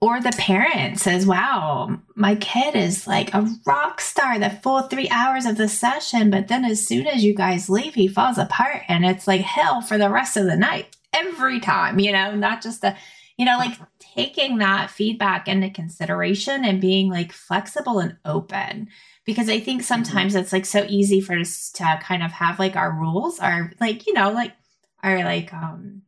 [0.00, 5.08] or the parent says, Wow, my kid is like a rock star the full three
[5.10, 6.30] hours of the session.
[6.30, 9.80] But then as soon as you guys leave, he falls apart and it's like hell
[9.80, 12.96] for the rest of the night every time, you know, not just a,
[13.36, 18.88] you know, like taking that feedback into consideration and being like flexible and open.
[19.24, 19.86] Because I think mm-hmm.
[19.86, 20.42] sometimes mm-hmm.
[20.42, 24.06] it's like so easy for us to kind of have like our rules are like,
[24.06, 24.52] you know, like,
[25.02, 26.02] are like, um,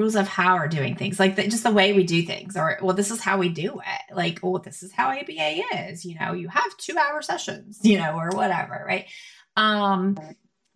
[0.00, 2.78] rules of how we're doing things like the, just the way we do things or
[2.82, 4.14] well this is how we do it.
[4.14, 7.98] Like well this is how aba is you know you have two hour sessions you
[7.98, 9.06] know or whatever right?
[9.56, 10.18] Um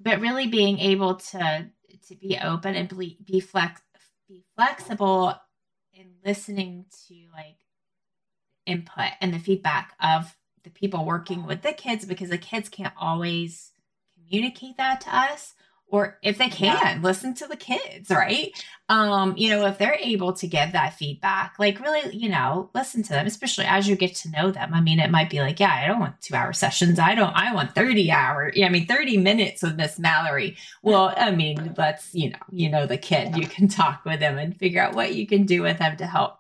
[0.00, 1.70] but really being able to
[2.08, 3.80] to be open and be, be flex
[4.28, 5.34] be flexible
[5.94, 7.56] in listening to like
[8.66, 12.94] input and the feedback of the people working with the kids because the kids can't
[12.98, 13.72] always
[14.14, 15.54] communicate that to us
[15.94, 16.98] or if they can yeah.
[17.00, 18.50] listen to the kids right?
[18.88, 23.04] Um you know if they're able to give that feedback like really you know listen
[23.04, 24.74] to them especially as you get to know them.
[24.74, 26.98] I mean it might be like yeah i don't want two hour sessions.
[26.98, 30.56] I don't i want 30 hour yeah i mean 30 minutes with miss mallory.
[30.82, 33.36] Well i mean let's you know you know the kid.
[33.36, 36.06] You can talk with them and figure out what you can do with them to
[36.06, 36.38] help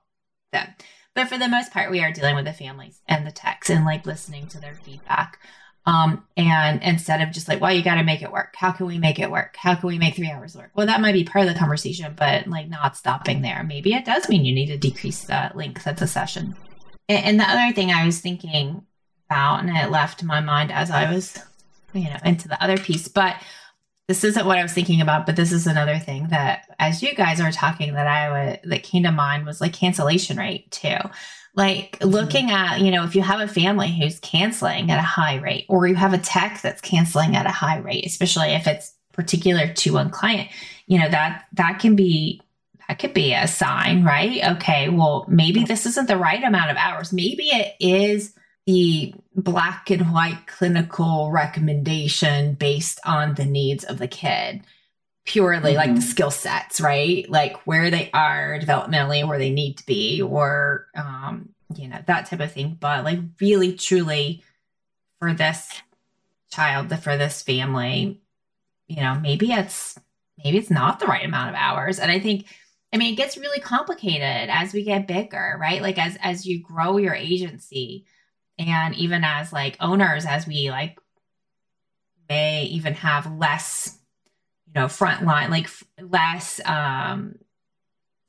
[0.52, 0.66] them.
[1.14, 3.84] But for the most part we are dealing with the families and the techs and
[3.84, 5.38] like listening to their feedback
[5.86, 8.54] um, and instead of just like, well, you got to make it work.
[8.56, 9.56] How can we make it work?
[9.56, 10.70] How can we make three hours work?
[10.74, 13.62] Well, that might be part of the conversation, but like not stopping there.
[13.64, 16.56] Maybe it does mean you need to decrease the length of the session.
[17.08, 18.86] And, and the other thing I was thinking
[19.28, 21.38] about, and it left my mind as I was,
[21.92, 23.36] you know, into the other piece, but
[24.08, 27.14] this isn't what I was thinking about, but this is another thing that as you
[27.14, 30.96] guys are talking that I would, that came to mind was like cancellation rate too.
[31.54, 32.08] Like mm-hmm.
[32.08, 35.66] looking at, you know, if you have a family who's canceling at a high rate,
[35.68, 39.72] or you have a tech that's canceling at a high rate, especially if it's particular
[39.72, 40.50] to one client,
[40.86, 42.40] you know, that that can be
[42.88, 44.56] that could be a sign, right?
[44.56, 47.12] Okay, well, maybe this isn't the right amount of hours.
[47.12, 48.34] Maybe it is
[48.66, 54.62] the black and white clinical recommendation based on the needs of the kid
[55.24, 55.76] purely mm-hmm.
[55.76, 56.08] like the mm-hmm.
[56.08, 57.28] skill sets, right?
[57.30, 62.26] Like where they are developmentally, where they need to be, or um, you know, that
[62.26, 62.76] type of thing.
[62.78, 64.42] But like really truly
[65.18, 65.82] for this
[66.50, 68.20] child, for this family,
[68.86, 69.98] you know, maybe it's
[70.42, 71.98] maybe it's not the right amount of hours.
[71.98, 72.46] And I think
[72.92, 75.80] I mean it gets really complicated as we get bigger, right?
[75.80, 78.04] Like as as you grow your agency
[78.58, 80.98] and even as like owners, as we like
[82.28, 83.98] may even have less
[84.74, 85.68] know frontline like
[86.00, 87.36] less um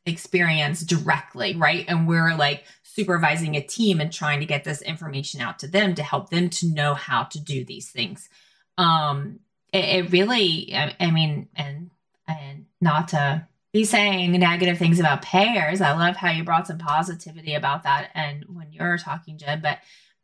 [0.05, 1.85] experience directly right?
[1.87, 5.95] And we're like supervising a team and trying to get this information out to them
[5.95, 8.29] to help them to know how to do these things.
[8.77, 9.39] Um
[9.73, 11.89] it, it really I, I mean and
[12.27, 16.77] and not to be saying negative things about payers i love how you brought some
[16.77, 19.79] positivity about that and when you're talking jen but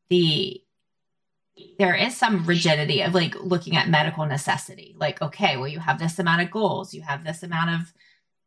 [0.08, 0.62] the
[1.78, 4.96] there is some rigidity of like looking at medical necessity.
[4.98, 7.94] Like, okay, well, you have this amount of goals, you have this amount of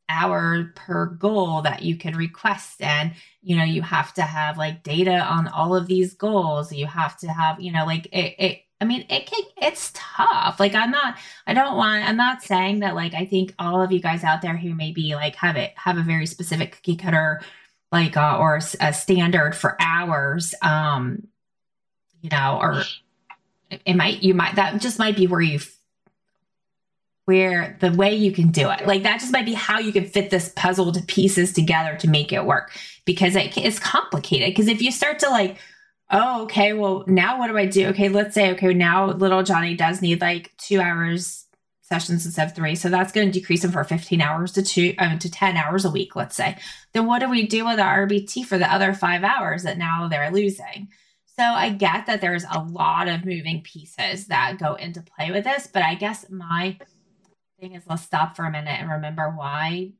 [0.09, 4.83] hour per goal that you can request and you know you have to have like
[4.83, 8.63] data on all of these goals you have to have you know like it, it
[8.81, 12.81] i mean it can it's tough like i'm not i don't want i'm not saying
[12.81, 15.73] that like i think all of you guys out there who maybe like have it
[15.77, 17.41] have a very specific cookie cutter
[17.91, 21.27] like uh, or a standard for hours um
[22.25, 22.83] you know or
[23.85, 25.61] it might you might that just might be where you
[27.27, 28.87] where the way you can do it.
[28.87, 32.09] Like that just might be how you can fit this puzzle to pieces together to
[32.09, 32.73] make it work
[33.07, 34.51] because it is complicated.
[34.51, 35.59] Because if you start to like
[36.11, 37.89] oh okay well now what do i do?
[37.89, 41.45] Okay let's say okay now little johnny does need like two hours
[41.83, 42.75] sessions instead of three.
[42.75, 45.85] So that's going to decrease him for 15 hours to two um, to 10 hours
[45.85, 46.57] a week let's say.
[46.95, 50.09] Then what do we do with our rbt for the other five hours that now
[50.09, 50.89] they're losing
[51.37, 55.45] So I get that there's a lot of moving pieces that go into play with
[55.45, 56.79] this, but I guess my
[57.61, 59.93] thing is let's stop for a minute and remember why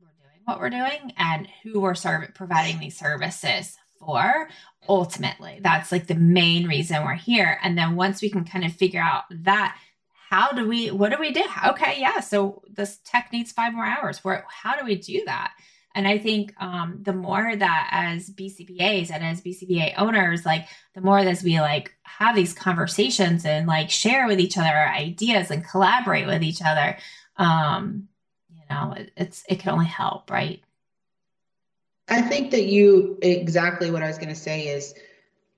[0.00, 4.48] we're doing what we're doing and who we're serv- providing these services for
[4.88, 5.60] ultimately.
[5.62, 7.58] That's like the main reason we're here.
[7.62, 9.78] And then once we can kind of figure out that,
[10.30, 11.44] how do we, what do we do?
[11.66, 12.20] Okay, yeah.
[12.20, 14.24] So this tech needs five more hours.
[14.24, 15.52] Where how do we do that?
[15.94, 21.00] And I think um, the more that as BCBAs and as BCBA owners, like the
[21.00, 25.50] more as we like have these conversations and like share with each other our ideas
[25.50, 26.96] and collaborate with each other,
[27.36, 28.08] um,
[28.50, 30.62] you know, it, it's it can only help, right?
[32.08, 34.94] I think that you exactly what I was going to say is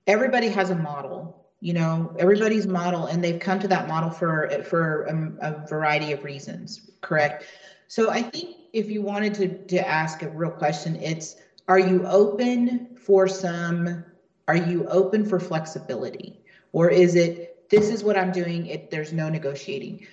[0.07, 1.41] everybody has a model.
[1.61, 6.11] You know, everybody's model, and they've come to that model for for a, a variety
[6.11, 6.91] of reasons.
[7.01, 7.45] Correct.
[7.87, 12.05] So I think if you wanted to to ask a real question, it's are you
[12.05, 14.03] open for some?
[14.47, 16.41] Are you open for flexibility,
[16.73, 18.67] or is it this is what I'm doing?
[18.67, 20.05] It there's no negotiating.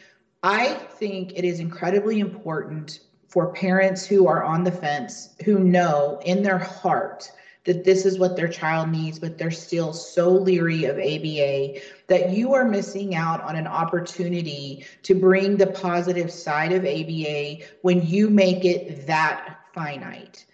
[0.44, 6.20] I think it is incredibly important for parents who are on the fence, who know
[6.24, 7.30] in their heart
[7.64, 12.30] that this is what their child needs, but they're still so leery of ABA that
[12.30, 18.04] you are missing out on an opportunity to bring the positive side of ABA when
[18.04, 20.44] you make it that finite.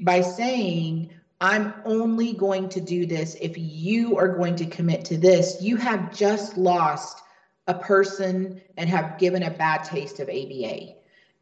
[0.00, 5.18] By saying, I'm only going to do this if you are going to commit to
[5.18, 7.22] this, you have just lost
[7.66, 10.94] a person and have given a bad taste of ABA.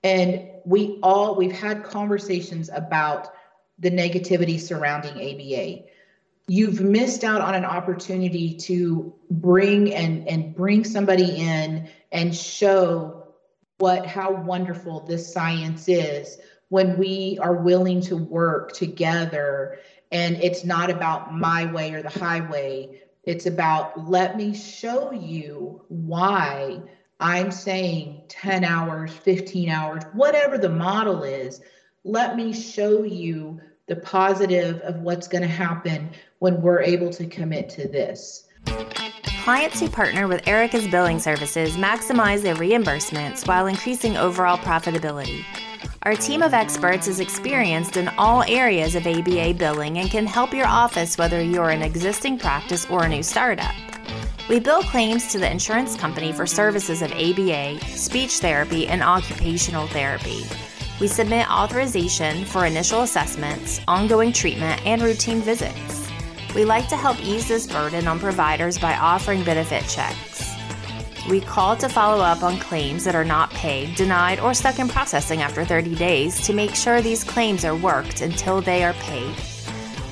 [0.02, 3.32] And we all, we've had conversations about
[3.78, 5.84] the negativity surrounding ABA.
[6.48, 13.24] You've missed out on an opportunity to bring and, and bring somebody in and show
[13.78, 19.78] what how wonderful this science is when we are willing to work together
[20.10, 25.82] and it's not about my way or the highway it's about let me show you
[25.88, 26.80] why
[27.18, 31.60] I'm saying 10 hours, 15 hours, whatever the model is,
[32.06, 37.26] let me show you the positive of what's going to happen when we're able to
[37.26, 38.46] commit to this.
[39.42, 45.44] Clients who partner with Erica's billing services maximize their reimbursements while increasing overall profitability.
[46.02, 50.54] Our team of experts is experienced in all areas of ABA billing and can help
[50.54, 53.74] your office whether you're an existing practice or a new startup.
[54.48, 59.88] We bill claims to the insurance company for services of ABA, speech therapy, and occupational
[59.88, 60.44] therapy.
[60.98, 66.08] We submit authorization for initial assessments, ongoing treatment, and routine visits.
[66.54, 70.54] We like to help ease this burden on providers by offering benefit checks.
[71.28, 74.88] We call to follow up on claims that are not paid, denied, or stuck in
[74.88, 79.34] processing after 30 days to make sure these claims are worked until they are paid.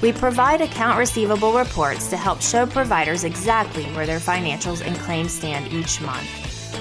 [0.02, 5.32] We provide account receivable reports to help show providers exactly where their financials and claims
[5.32, 6.28] stand each month.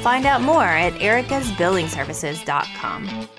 [0.02, 3.30] Find out more at ericasbillingservices.com.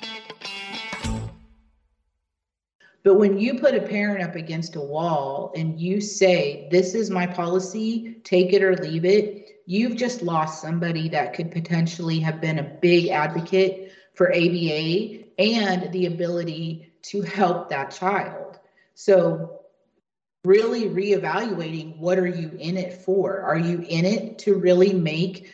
[3.05, 7.11] But when you put a parent up against a wall and you say, This is
[7.11, 12.41] my policy, take it or leave it, you've just lost somebody that could potentially have
[12.41, 18.57] been a big advocate for ABA and the ability to help that child.
[18.95, 19.61] So
[20.43, 25.53] really reevaluating what are you in it for are you in it to really make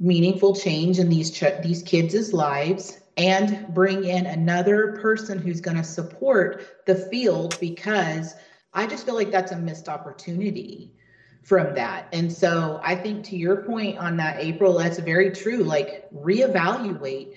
[0.00, 5.76] meaningful change in these ch- these kids' lives and bring in another person who's going
[5.76, 8.36] to support the field because
[8.72, 10.94] I just feel like that's a missed opportunity
[11.42, 12.08] from that.
[12.12, 17.34] And so I think to your point on that April that's very true like reevaluate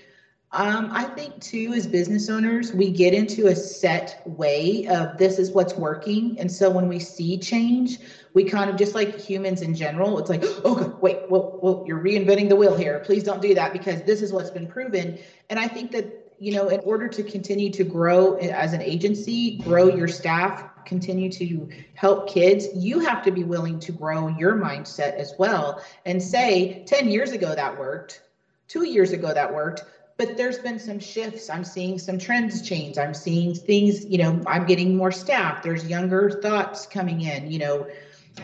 [0.54, 5.39] um, I think too, as business owners, we get into a set way of this
[5.39, 6.38] is what's working.
[6.39, 7.99] And so when we see change,
[8.34, 12.04] we kind of just like humans in general, it's like, oh, wait, well, well, you're
[12.04, 12.99] reinventing the wheel here.
[13.06, 15.18] Please don't do that because this is what's been proven.
[15.49, 19.60] And I think that, you know, in order to continue to grow as an agency,
[19.60, 24.56] grow your staff, continue to help kids, you have to be willing to grow your
[24.56, 28.24] mindset as well and say, 10 years ago that worked,
[28.68, 29.84] two years ago that worked
[30.22, 31.49] but there's been some shifts.
[31.49, 32.99] I'm seeing some trends change.
[32.99, 35.63] I'm seeing things, you know, I'm getting more staff.
[35.63, 37.88] There's younger thoughts coming in, you know,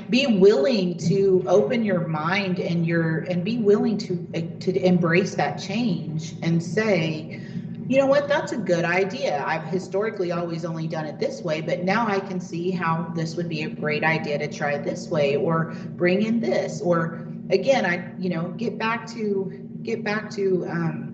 [0.09, 4.15] be willing to open your mind and your and be willing to
[4.59, 7.41] to embrace that change and say,
[7.87, 9.43] you know what, that's a good idea.
[9.45, 13.35] I've historically always only done it this way, but now I can see how this
[13.35, 17.85] would be a great idea to try this way or bring in this or again,
[17.85, 21.06] I, you know, get back to get back to um,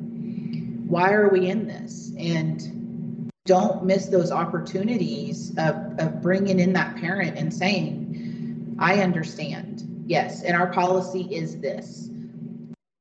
[0.93, 2.11] why are we in this?
[2.19, 10.03] And don't miss those opportunities of, of bringing in that parent and saying, I understand.
[10.05, 10.43] Yes.
[10.43, 12.09] And our policy is this.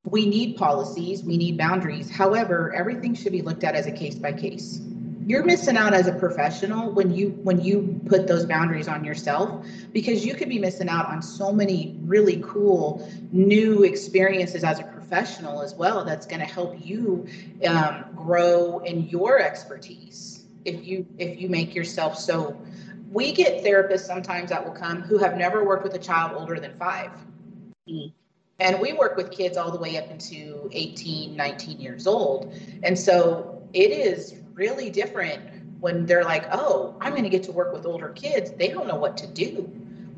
[0.04, 2.10] We need policies, we need boundaries.
[2.10, 4.80] However, everything should be looked at as a case by case.
[5.26, 9.64] You're missing out as a professional when you when you put those boundaries on yourself
[9.92, 14.84] because you could be missing out on so many really cool new experiences as a
[15.12, 17.26] professional as well that's going to help you
[17.66, 22.56] um, grow in your expertise if you if you make yourself so
[23.10, 26.58] we get therapists sometimes that will come who have never worked with a child older
[26.58, 27.10] than five.
[27.86, 28.10] Mm.
[28.58, 32.54] And we work with kids all the way up into 18, 19 years old.
[32.82, 35.42] And so it is really different
[35.80, 38.52] when they're like, oh, I'm going to get to work with older kids.
[38.52, 39.70] They don't know what to do.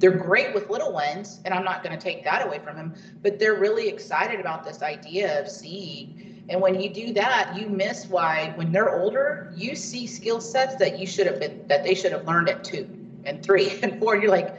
[0.05, 2.93] They're great with little ones, and I'm not going to take that away from them,
[3.23, 7.71] but they're really excited about this idea of seeing and when you do that, you
[7.71, 11.85] miss why when they're older, you see skill sets that you should have been that
[11.85, 12.87] they should have learned at two
[13.25, 14.17] and three and four.
[14.17, 14.55] You're like,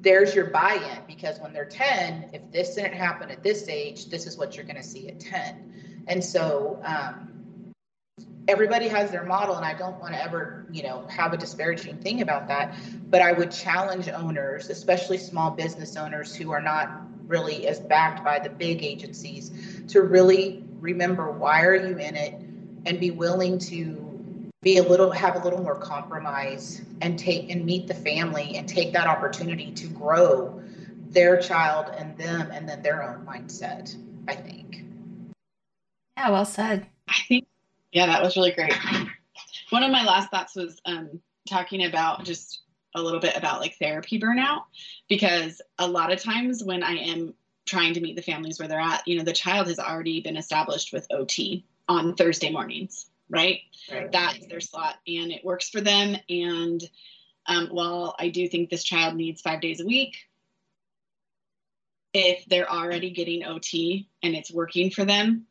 [0.00, 4.28] there's your buy-in because when they're 10, if this didn't happen at this age, this
[4.28, 6.04] is what you're going to see at 10.
[6.06, 7.31] And so um,
[8.48, 11.98] everybody has their model, and I don't want to ever, you know, have a disparaging
[11.98, 12.74] thing about that.
[13.10, 18.24] But I would challenge owners, especially small business owners who are not really as backed
[18.24, 19.50] by the big agencies,
[19.88, 22.34] to really remember why are you in it
[22.84, 24.08] and be willing to
[24.62, 28.68] be a little have a little more compromise and take and meet the family and
[28.68, 30.60] take that opportunity to grow
[31.08, 33.96] their child and them and then their own mindset
[34.28, 34.84] i think
[36.16, 37.46] yeah well said i think
[37.92, 38.74] yeah that was really great
[39.70, 42.60] one of my last thoughts was um, talking about just
[42.94, 44.64] a little bit about like therapy burnout
[45.08, 47.34] because a lot of times when i am
[47.66, 50.36] trying to meet the families where they're at, you know, the child has already been
[50.36, 53.60] established with OT on Thursday mornings, right?
[53.90, 54.10] right.
[54.12, 56.16] That is their slot and it works for them.
[56.28, 56.82] And
[57.46, 60.16] um, while I do think this child needs five days a week,
[62.12, 65.46] if they're already getting OT and it's working for them,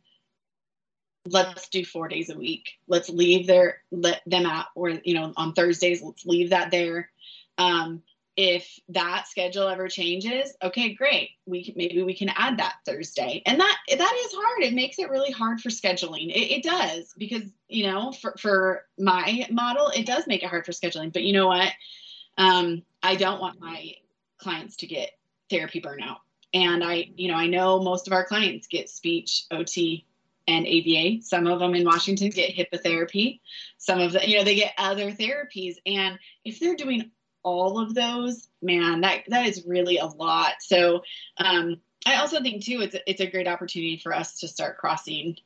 [1.25, 2.79] let's do four days a week.
[2.87, 7.09] Let's leave their let them out or you know on Thursdays, let's leave that there.
[7.57, 8.01] Um,
[8.37, 11.31] if that schedule ever changes okay great.
[11.45, 13.41] We maybe we can add that thursday.
[13.45, 14.63] And that that is hard.
[14.63, 16.29] It makes it really hard for scheduling.
[16.29, 20.65] It, it, does because you know for, for my model it does make it hard
[20.65, 21.11] for scheduling.
[21.11, 21.71] But you know what?
[22.37, 23.93] Um, i don't want my
[24.37, 25.11] clients to get
[25.49, 26.17] therapy burnout.
[26.53, 30.03] And i you know i know most of our clients get speech ot
[30.47, 31.21] and ABA.
[31.21, 33.39] Some of them in Washington get hippotherapy.
[33.77, 35.75] Some of them, you know, they get other therapies.
[35.85, 37.11] And if they're doing
[37.43, 40.53] all of those, man, that that is really a lot.
[40.59, 41.03] So
[41.37, 45.37] um, I also think too, it's it's a great opportunity for us to start crossing,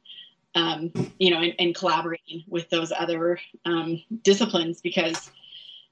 [0.55, 5.31] um, you know, and, and, collaborating with those other um, disciplines because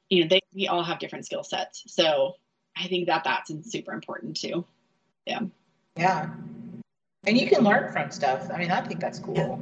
[0.10, 1.84] you know they we all have different skill sets.
[1.88, 2.36] So
[2.76, 4.66] I think that that's super important too.
[5.26, 5.42] Yeah.
[5.96, 6.30] Yeah.
[7.26, 8.50] And you can learn from stuff.
[8.54, 9.62] I mean, I think that's cool.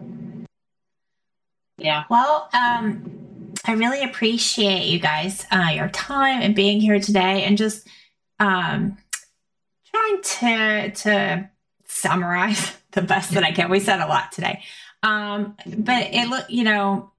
[1.77, 2.03] Yeah.
[2.09, 7.57] Well, um, I really appreciate you guys, uh, your time and being here today and
[7.57, 7.87] just
[8.39, 8.97] um,
[9.89, 11.49] trying to to
[11.85, 13.69] summarize the best that I can.
[13.69, 14.63] We said a lot today.
[15.03, 17.11] Um, but it look, you know,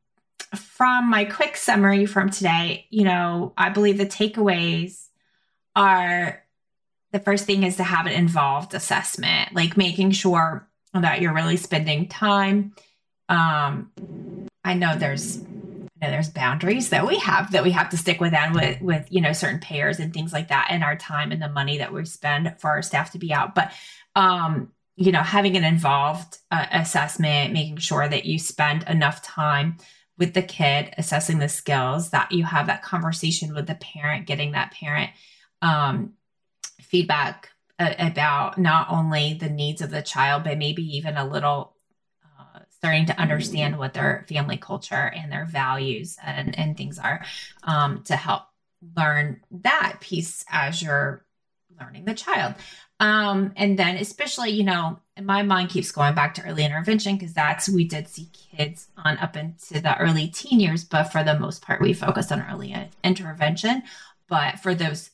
[0.54, 5.06] from my quick summary from today, you know, I believe the takeaways
[5.74, 6.41] are
[7.12, 11.56] the first thing is to have an involved assessment, like making sure that you're really
[11.56, 12.74] spending time.
[13.28, 13.90] Um,
[14.64, 15.42] I know there's
[16.02, 19.20] know, there's boundaries that we have that we have to stick within with with you
[19.20, 22.04] know certain payers and things like that and our time and the money that we
[22.04, 23.72] spend for our staff to be out but
[24.16, 29.76] um you know having an involved uh, assessment making sure that you spend enough time
[30.18, 34.52] with the kid assessing the skills that you have that conversation with the parent getting
[34.52, 35.10] that parent
[35.62, 36.12] um,
[36.92, 37.48] feedback
[37.80, 41.72] uh, about not only the needs of the child but maybe even a little
[42.82, 47.24] starting to understand what their family culture and their values and, and things are
[47.62, 48.42] um, to help
[48.96, 51.24] learn that piece as you're
[51.80, 52.54] learning the child.
[52.98, 57.34] Um, and then, especially, you know, my mind keeps going back to early intervention because
[57.34, 61.38] that's we did see kids on up into the early teen years, but for the
[61.38, 62.74] most part, we focused on early
[63.04, 63.84] intervention.
[64.28, 65.11] But for those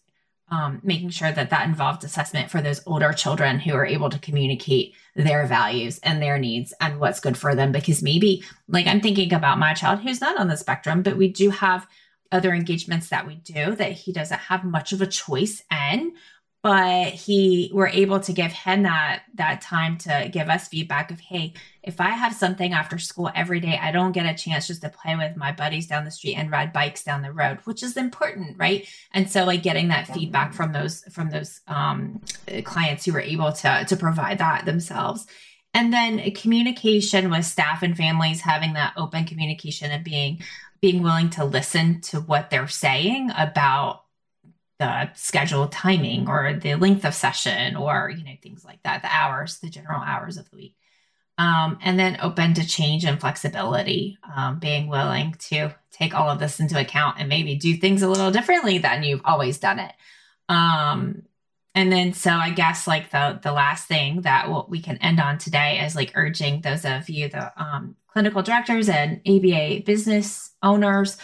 [0.51, 4.19] um, making sure that that involved assessment for those older children who are able to
[4.19, 7.73] communicate their values and their needs and what's good for them.
[7.73, 11.29] Because maybe, like, I'm thinking about my child who's not on the spectrum, but we
[11.29, 11.87] do have
[12.31, 16.13] other engagements that we do that he doesn't have much of a choice in.
[16.63, 21.21] but he we're able to give him that that time to give us feedback of
[21.21, 21.53] hey
[21.89, 24.91] if i have something after school every day i don't get a chance just to
[24.91, 27.97] play with my buddies down the street and ride bikes down the road which is
[27.97, 28.87] important right?
[29.13, 32.21] And so like getting that feedback from those from those um,
[32.65, 35.27] clients who were able to to provide that themselves.
[35.75, 40.41] And then communication with staff and families having that open communication and being
[40.81, 44.03] being willing to listen to what they're saying about
[44.79, 49.13] the schedule timing or the length of session or you know things like that the
[49.13, 50.77] hours the general hours of the week
[51.39, 56.39] um, and then open to change and flexibility um, being willing to take all of
[56.39, 59.93] this into account and maybe do things a little differently than you've always done it.
[60.49, 61.23] Um,
[61.75, 65.21] and then so i guess like the the last thing that what we can end
[65.21, 70.51] on today is like urging those of you the um, clinical directors and aba business
[70.63, 71.17] owners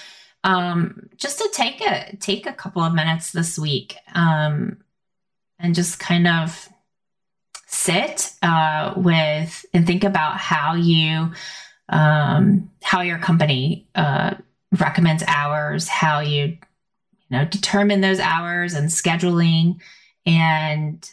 [0.44, 4.76] um, just to take a take a couple of minutes this week um,
[5.58, 6.68] and just kind of
[7.74, 11.32] sit uh, with and think about how you
[11.88, 14.34] um, how your company uh,
[14.78, 19.80] recommends hours, how you you know determine those hours and scheduling,
[20.24, 21.10] and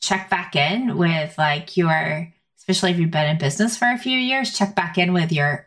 [0.00, 4.16] check back in with like your especially if you've been in business for a few
[4.18, 5.66] years check back in with your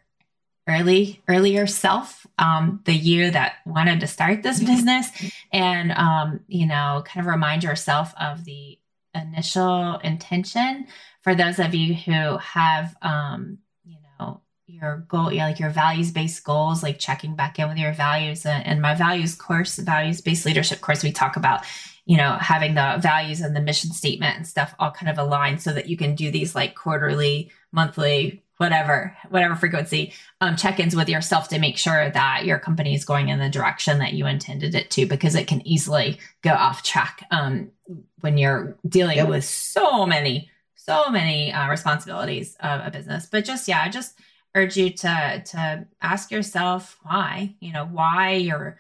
[0.68, 5.10] early earlier self um, the year that wanted to start this business
[5.52, 8.78] and um, you know kind of remind yourself of the
[9.20, 10.88] initial intention.
[11.22, 16.12] For those of you who have um, you know your goal yeah, like your values
[16.12, 20.22] based goals like checking back in with your values and, and my values course values
[20.22, 21.66] based leadership course we talk about
[22.06, 25.62] you know having the values and the mission statement and stuff all kind of aligned
[25.62, 31.08] so that you can do these like quarterly monthly whatever whatever frequency um, check-ins with
[31.08, 34.76] yourself to make sure that your company is going in the direction that you intended
[34.76, 37.72] it to because it can easily go off track um,
[38.20, 39.30] when you're dealing yep.
[39.30, 44.20] with so many so many uh, responsibilities of a business but just yeah i just
[44.56, 48.78] urge you to to ask yourself why you know why you're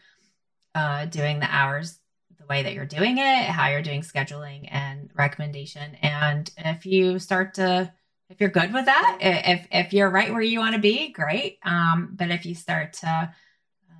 [0.75, 1.99] uh, doing the hours
[2.37, 7.17] the way that you're doing it how you're doing scheduling and recommendation and if you
[7.17, 7.89] start to
[8.29, 11.57] if you're good with that, if if you're right where you want to be, great.
[11.63, 13.33] Um, but if you start to
[13.89, 13.97] um,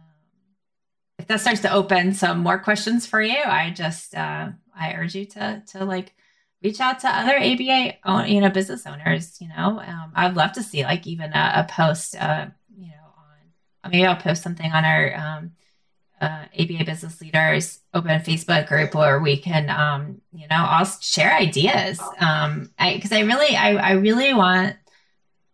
[1.18, 5.16] if that starts to open some more questions for you, I just uh, I urge
[5.16, 6.14] you to to like
[6.62, 9.42] reach out to other ABA you know business owners.
[9.42, 12.16] You know, um, I'd love to see like even a, a post.
[12.16, 12.94] Uh, you know,
[13.84, 15.52] on maybe I'll post something on our um,
[16.22, 21.34] uh, ABA Business Leaders open Facebook group where we can, um, you know, all share
[21.34, 22.00] ideas.
[22.20, 24.76] Um, because I, I really, I, I really want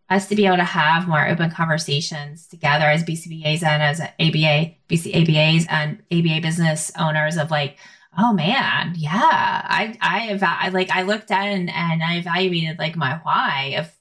[0.10, 4.76] us to be able to have more open conversations together as BCBAs and as ABA,
[4.90, 7.78] BCABAs and ABA business owners of like,
[8.18, 12.80] oh man, yeah, I, I, eva- I like, I looked at and, and I evaluated
[12.80, 13.92] like my why of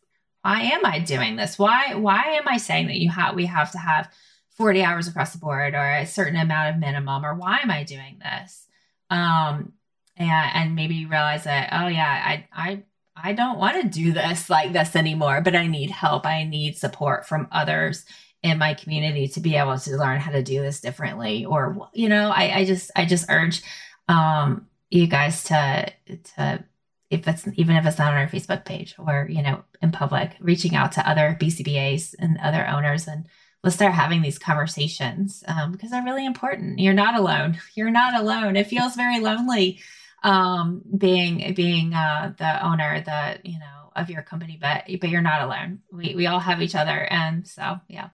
[0.43, 1.59] why am I doing this?
[1.59, 4.13] Why, why am I saying that you have, we have to have
[4.55, 7.83] 40 hours across the board or a certain amount of minimum or why am I
[7.83, 8.67] doing this?
[9.11, 9.73] Um,
[10.17, 12.83] and, and maybe you realize that, oh yeah, I, I,
[13.17, 16.25] I don't want to do this like this anymore, but I need help.
[16.25, 18.05] I need support from others
[18.43, 21.45] in my community to be able to learn how to do this differently.
[21.45, 23.63] Or, you know, I, I just, I just urge,
[24.09, 25.93] um, you guys to,
[26.37, 26.65] to,
[27.11, 30.37] if it's even if it's not on our Facebook page or, you know, in public,
[30.41, 33.27] reaching out to other BCBAs and other owners and,
[33.65, 36.79] let's start having these conversations um, because they're really important.
[36.79, 37.59] You're not alone.
[37.75, 38.57] You're not alone.
[38.57, 39.81] It feels very lonely
[40.23, 45.23] um, being being uh, the owner, the you know of your company, but but you're
[45.23, 45.81] not alone.
[45.91, 48.11] We we all have each other, and so yeah.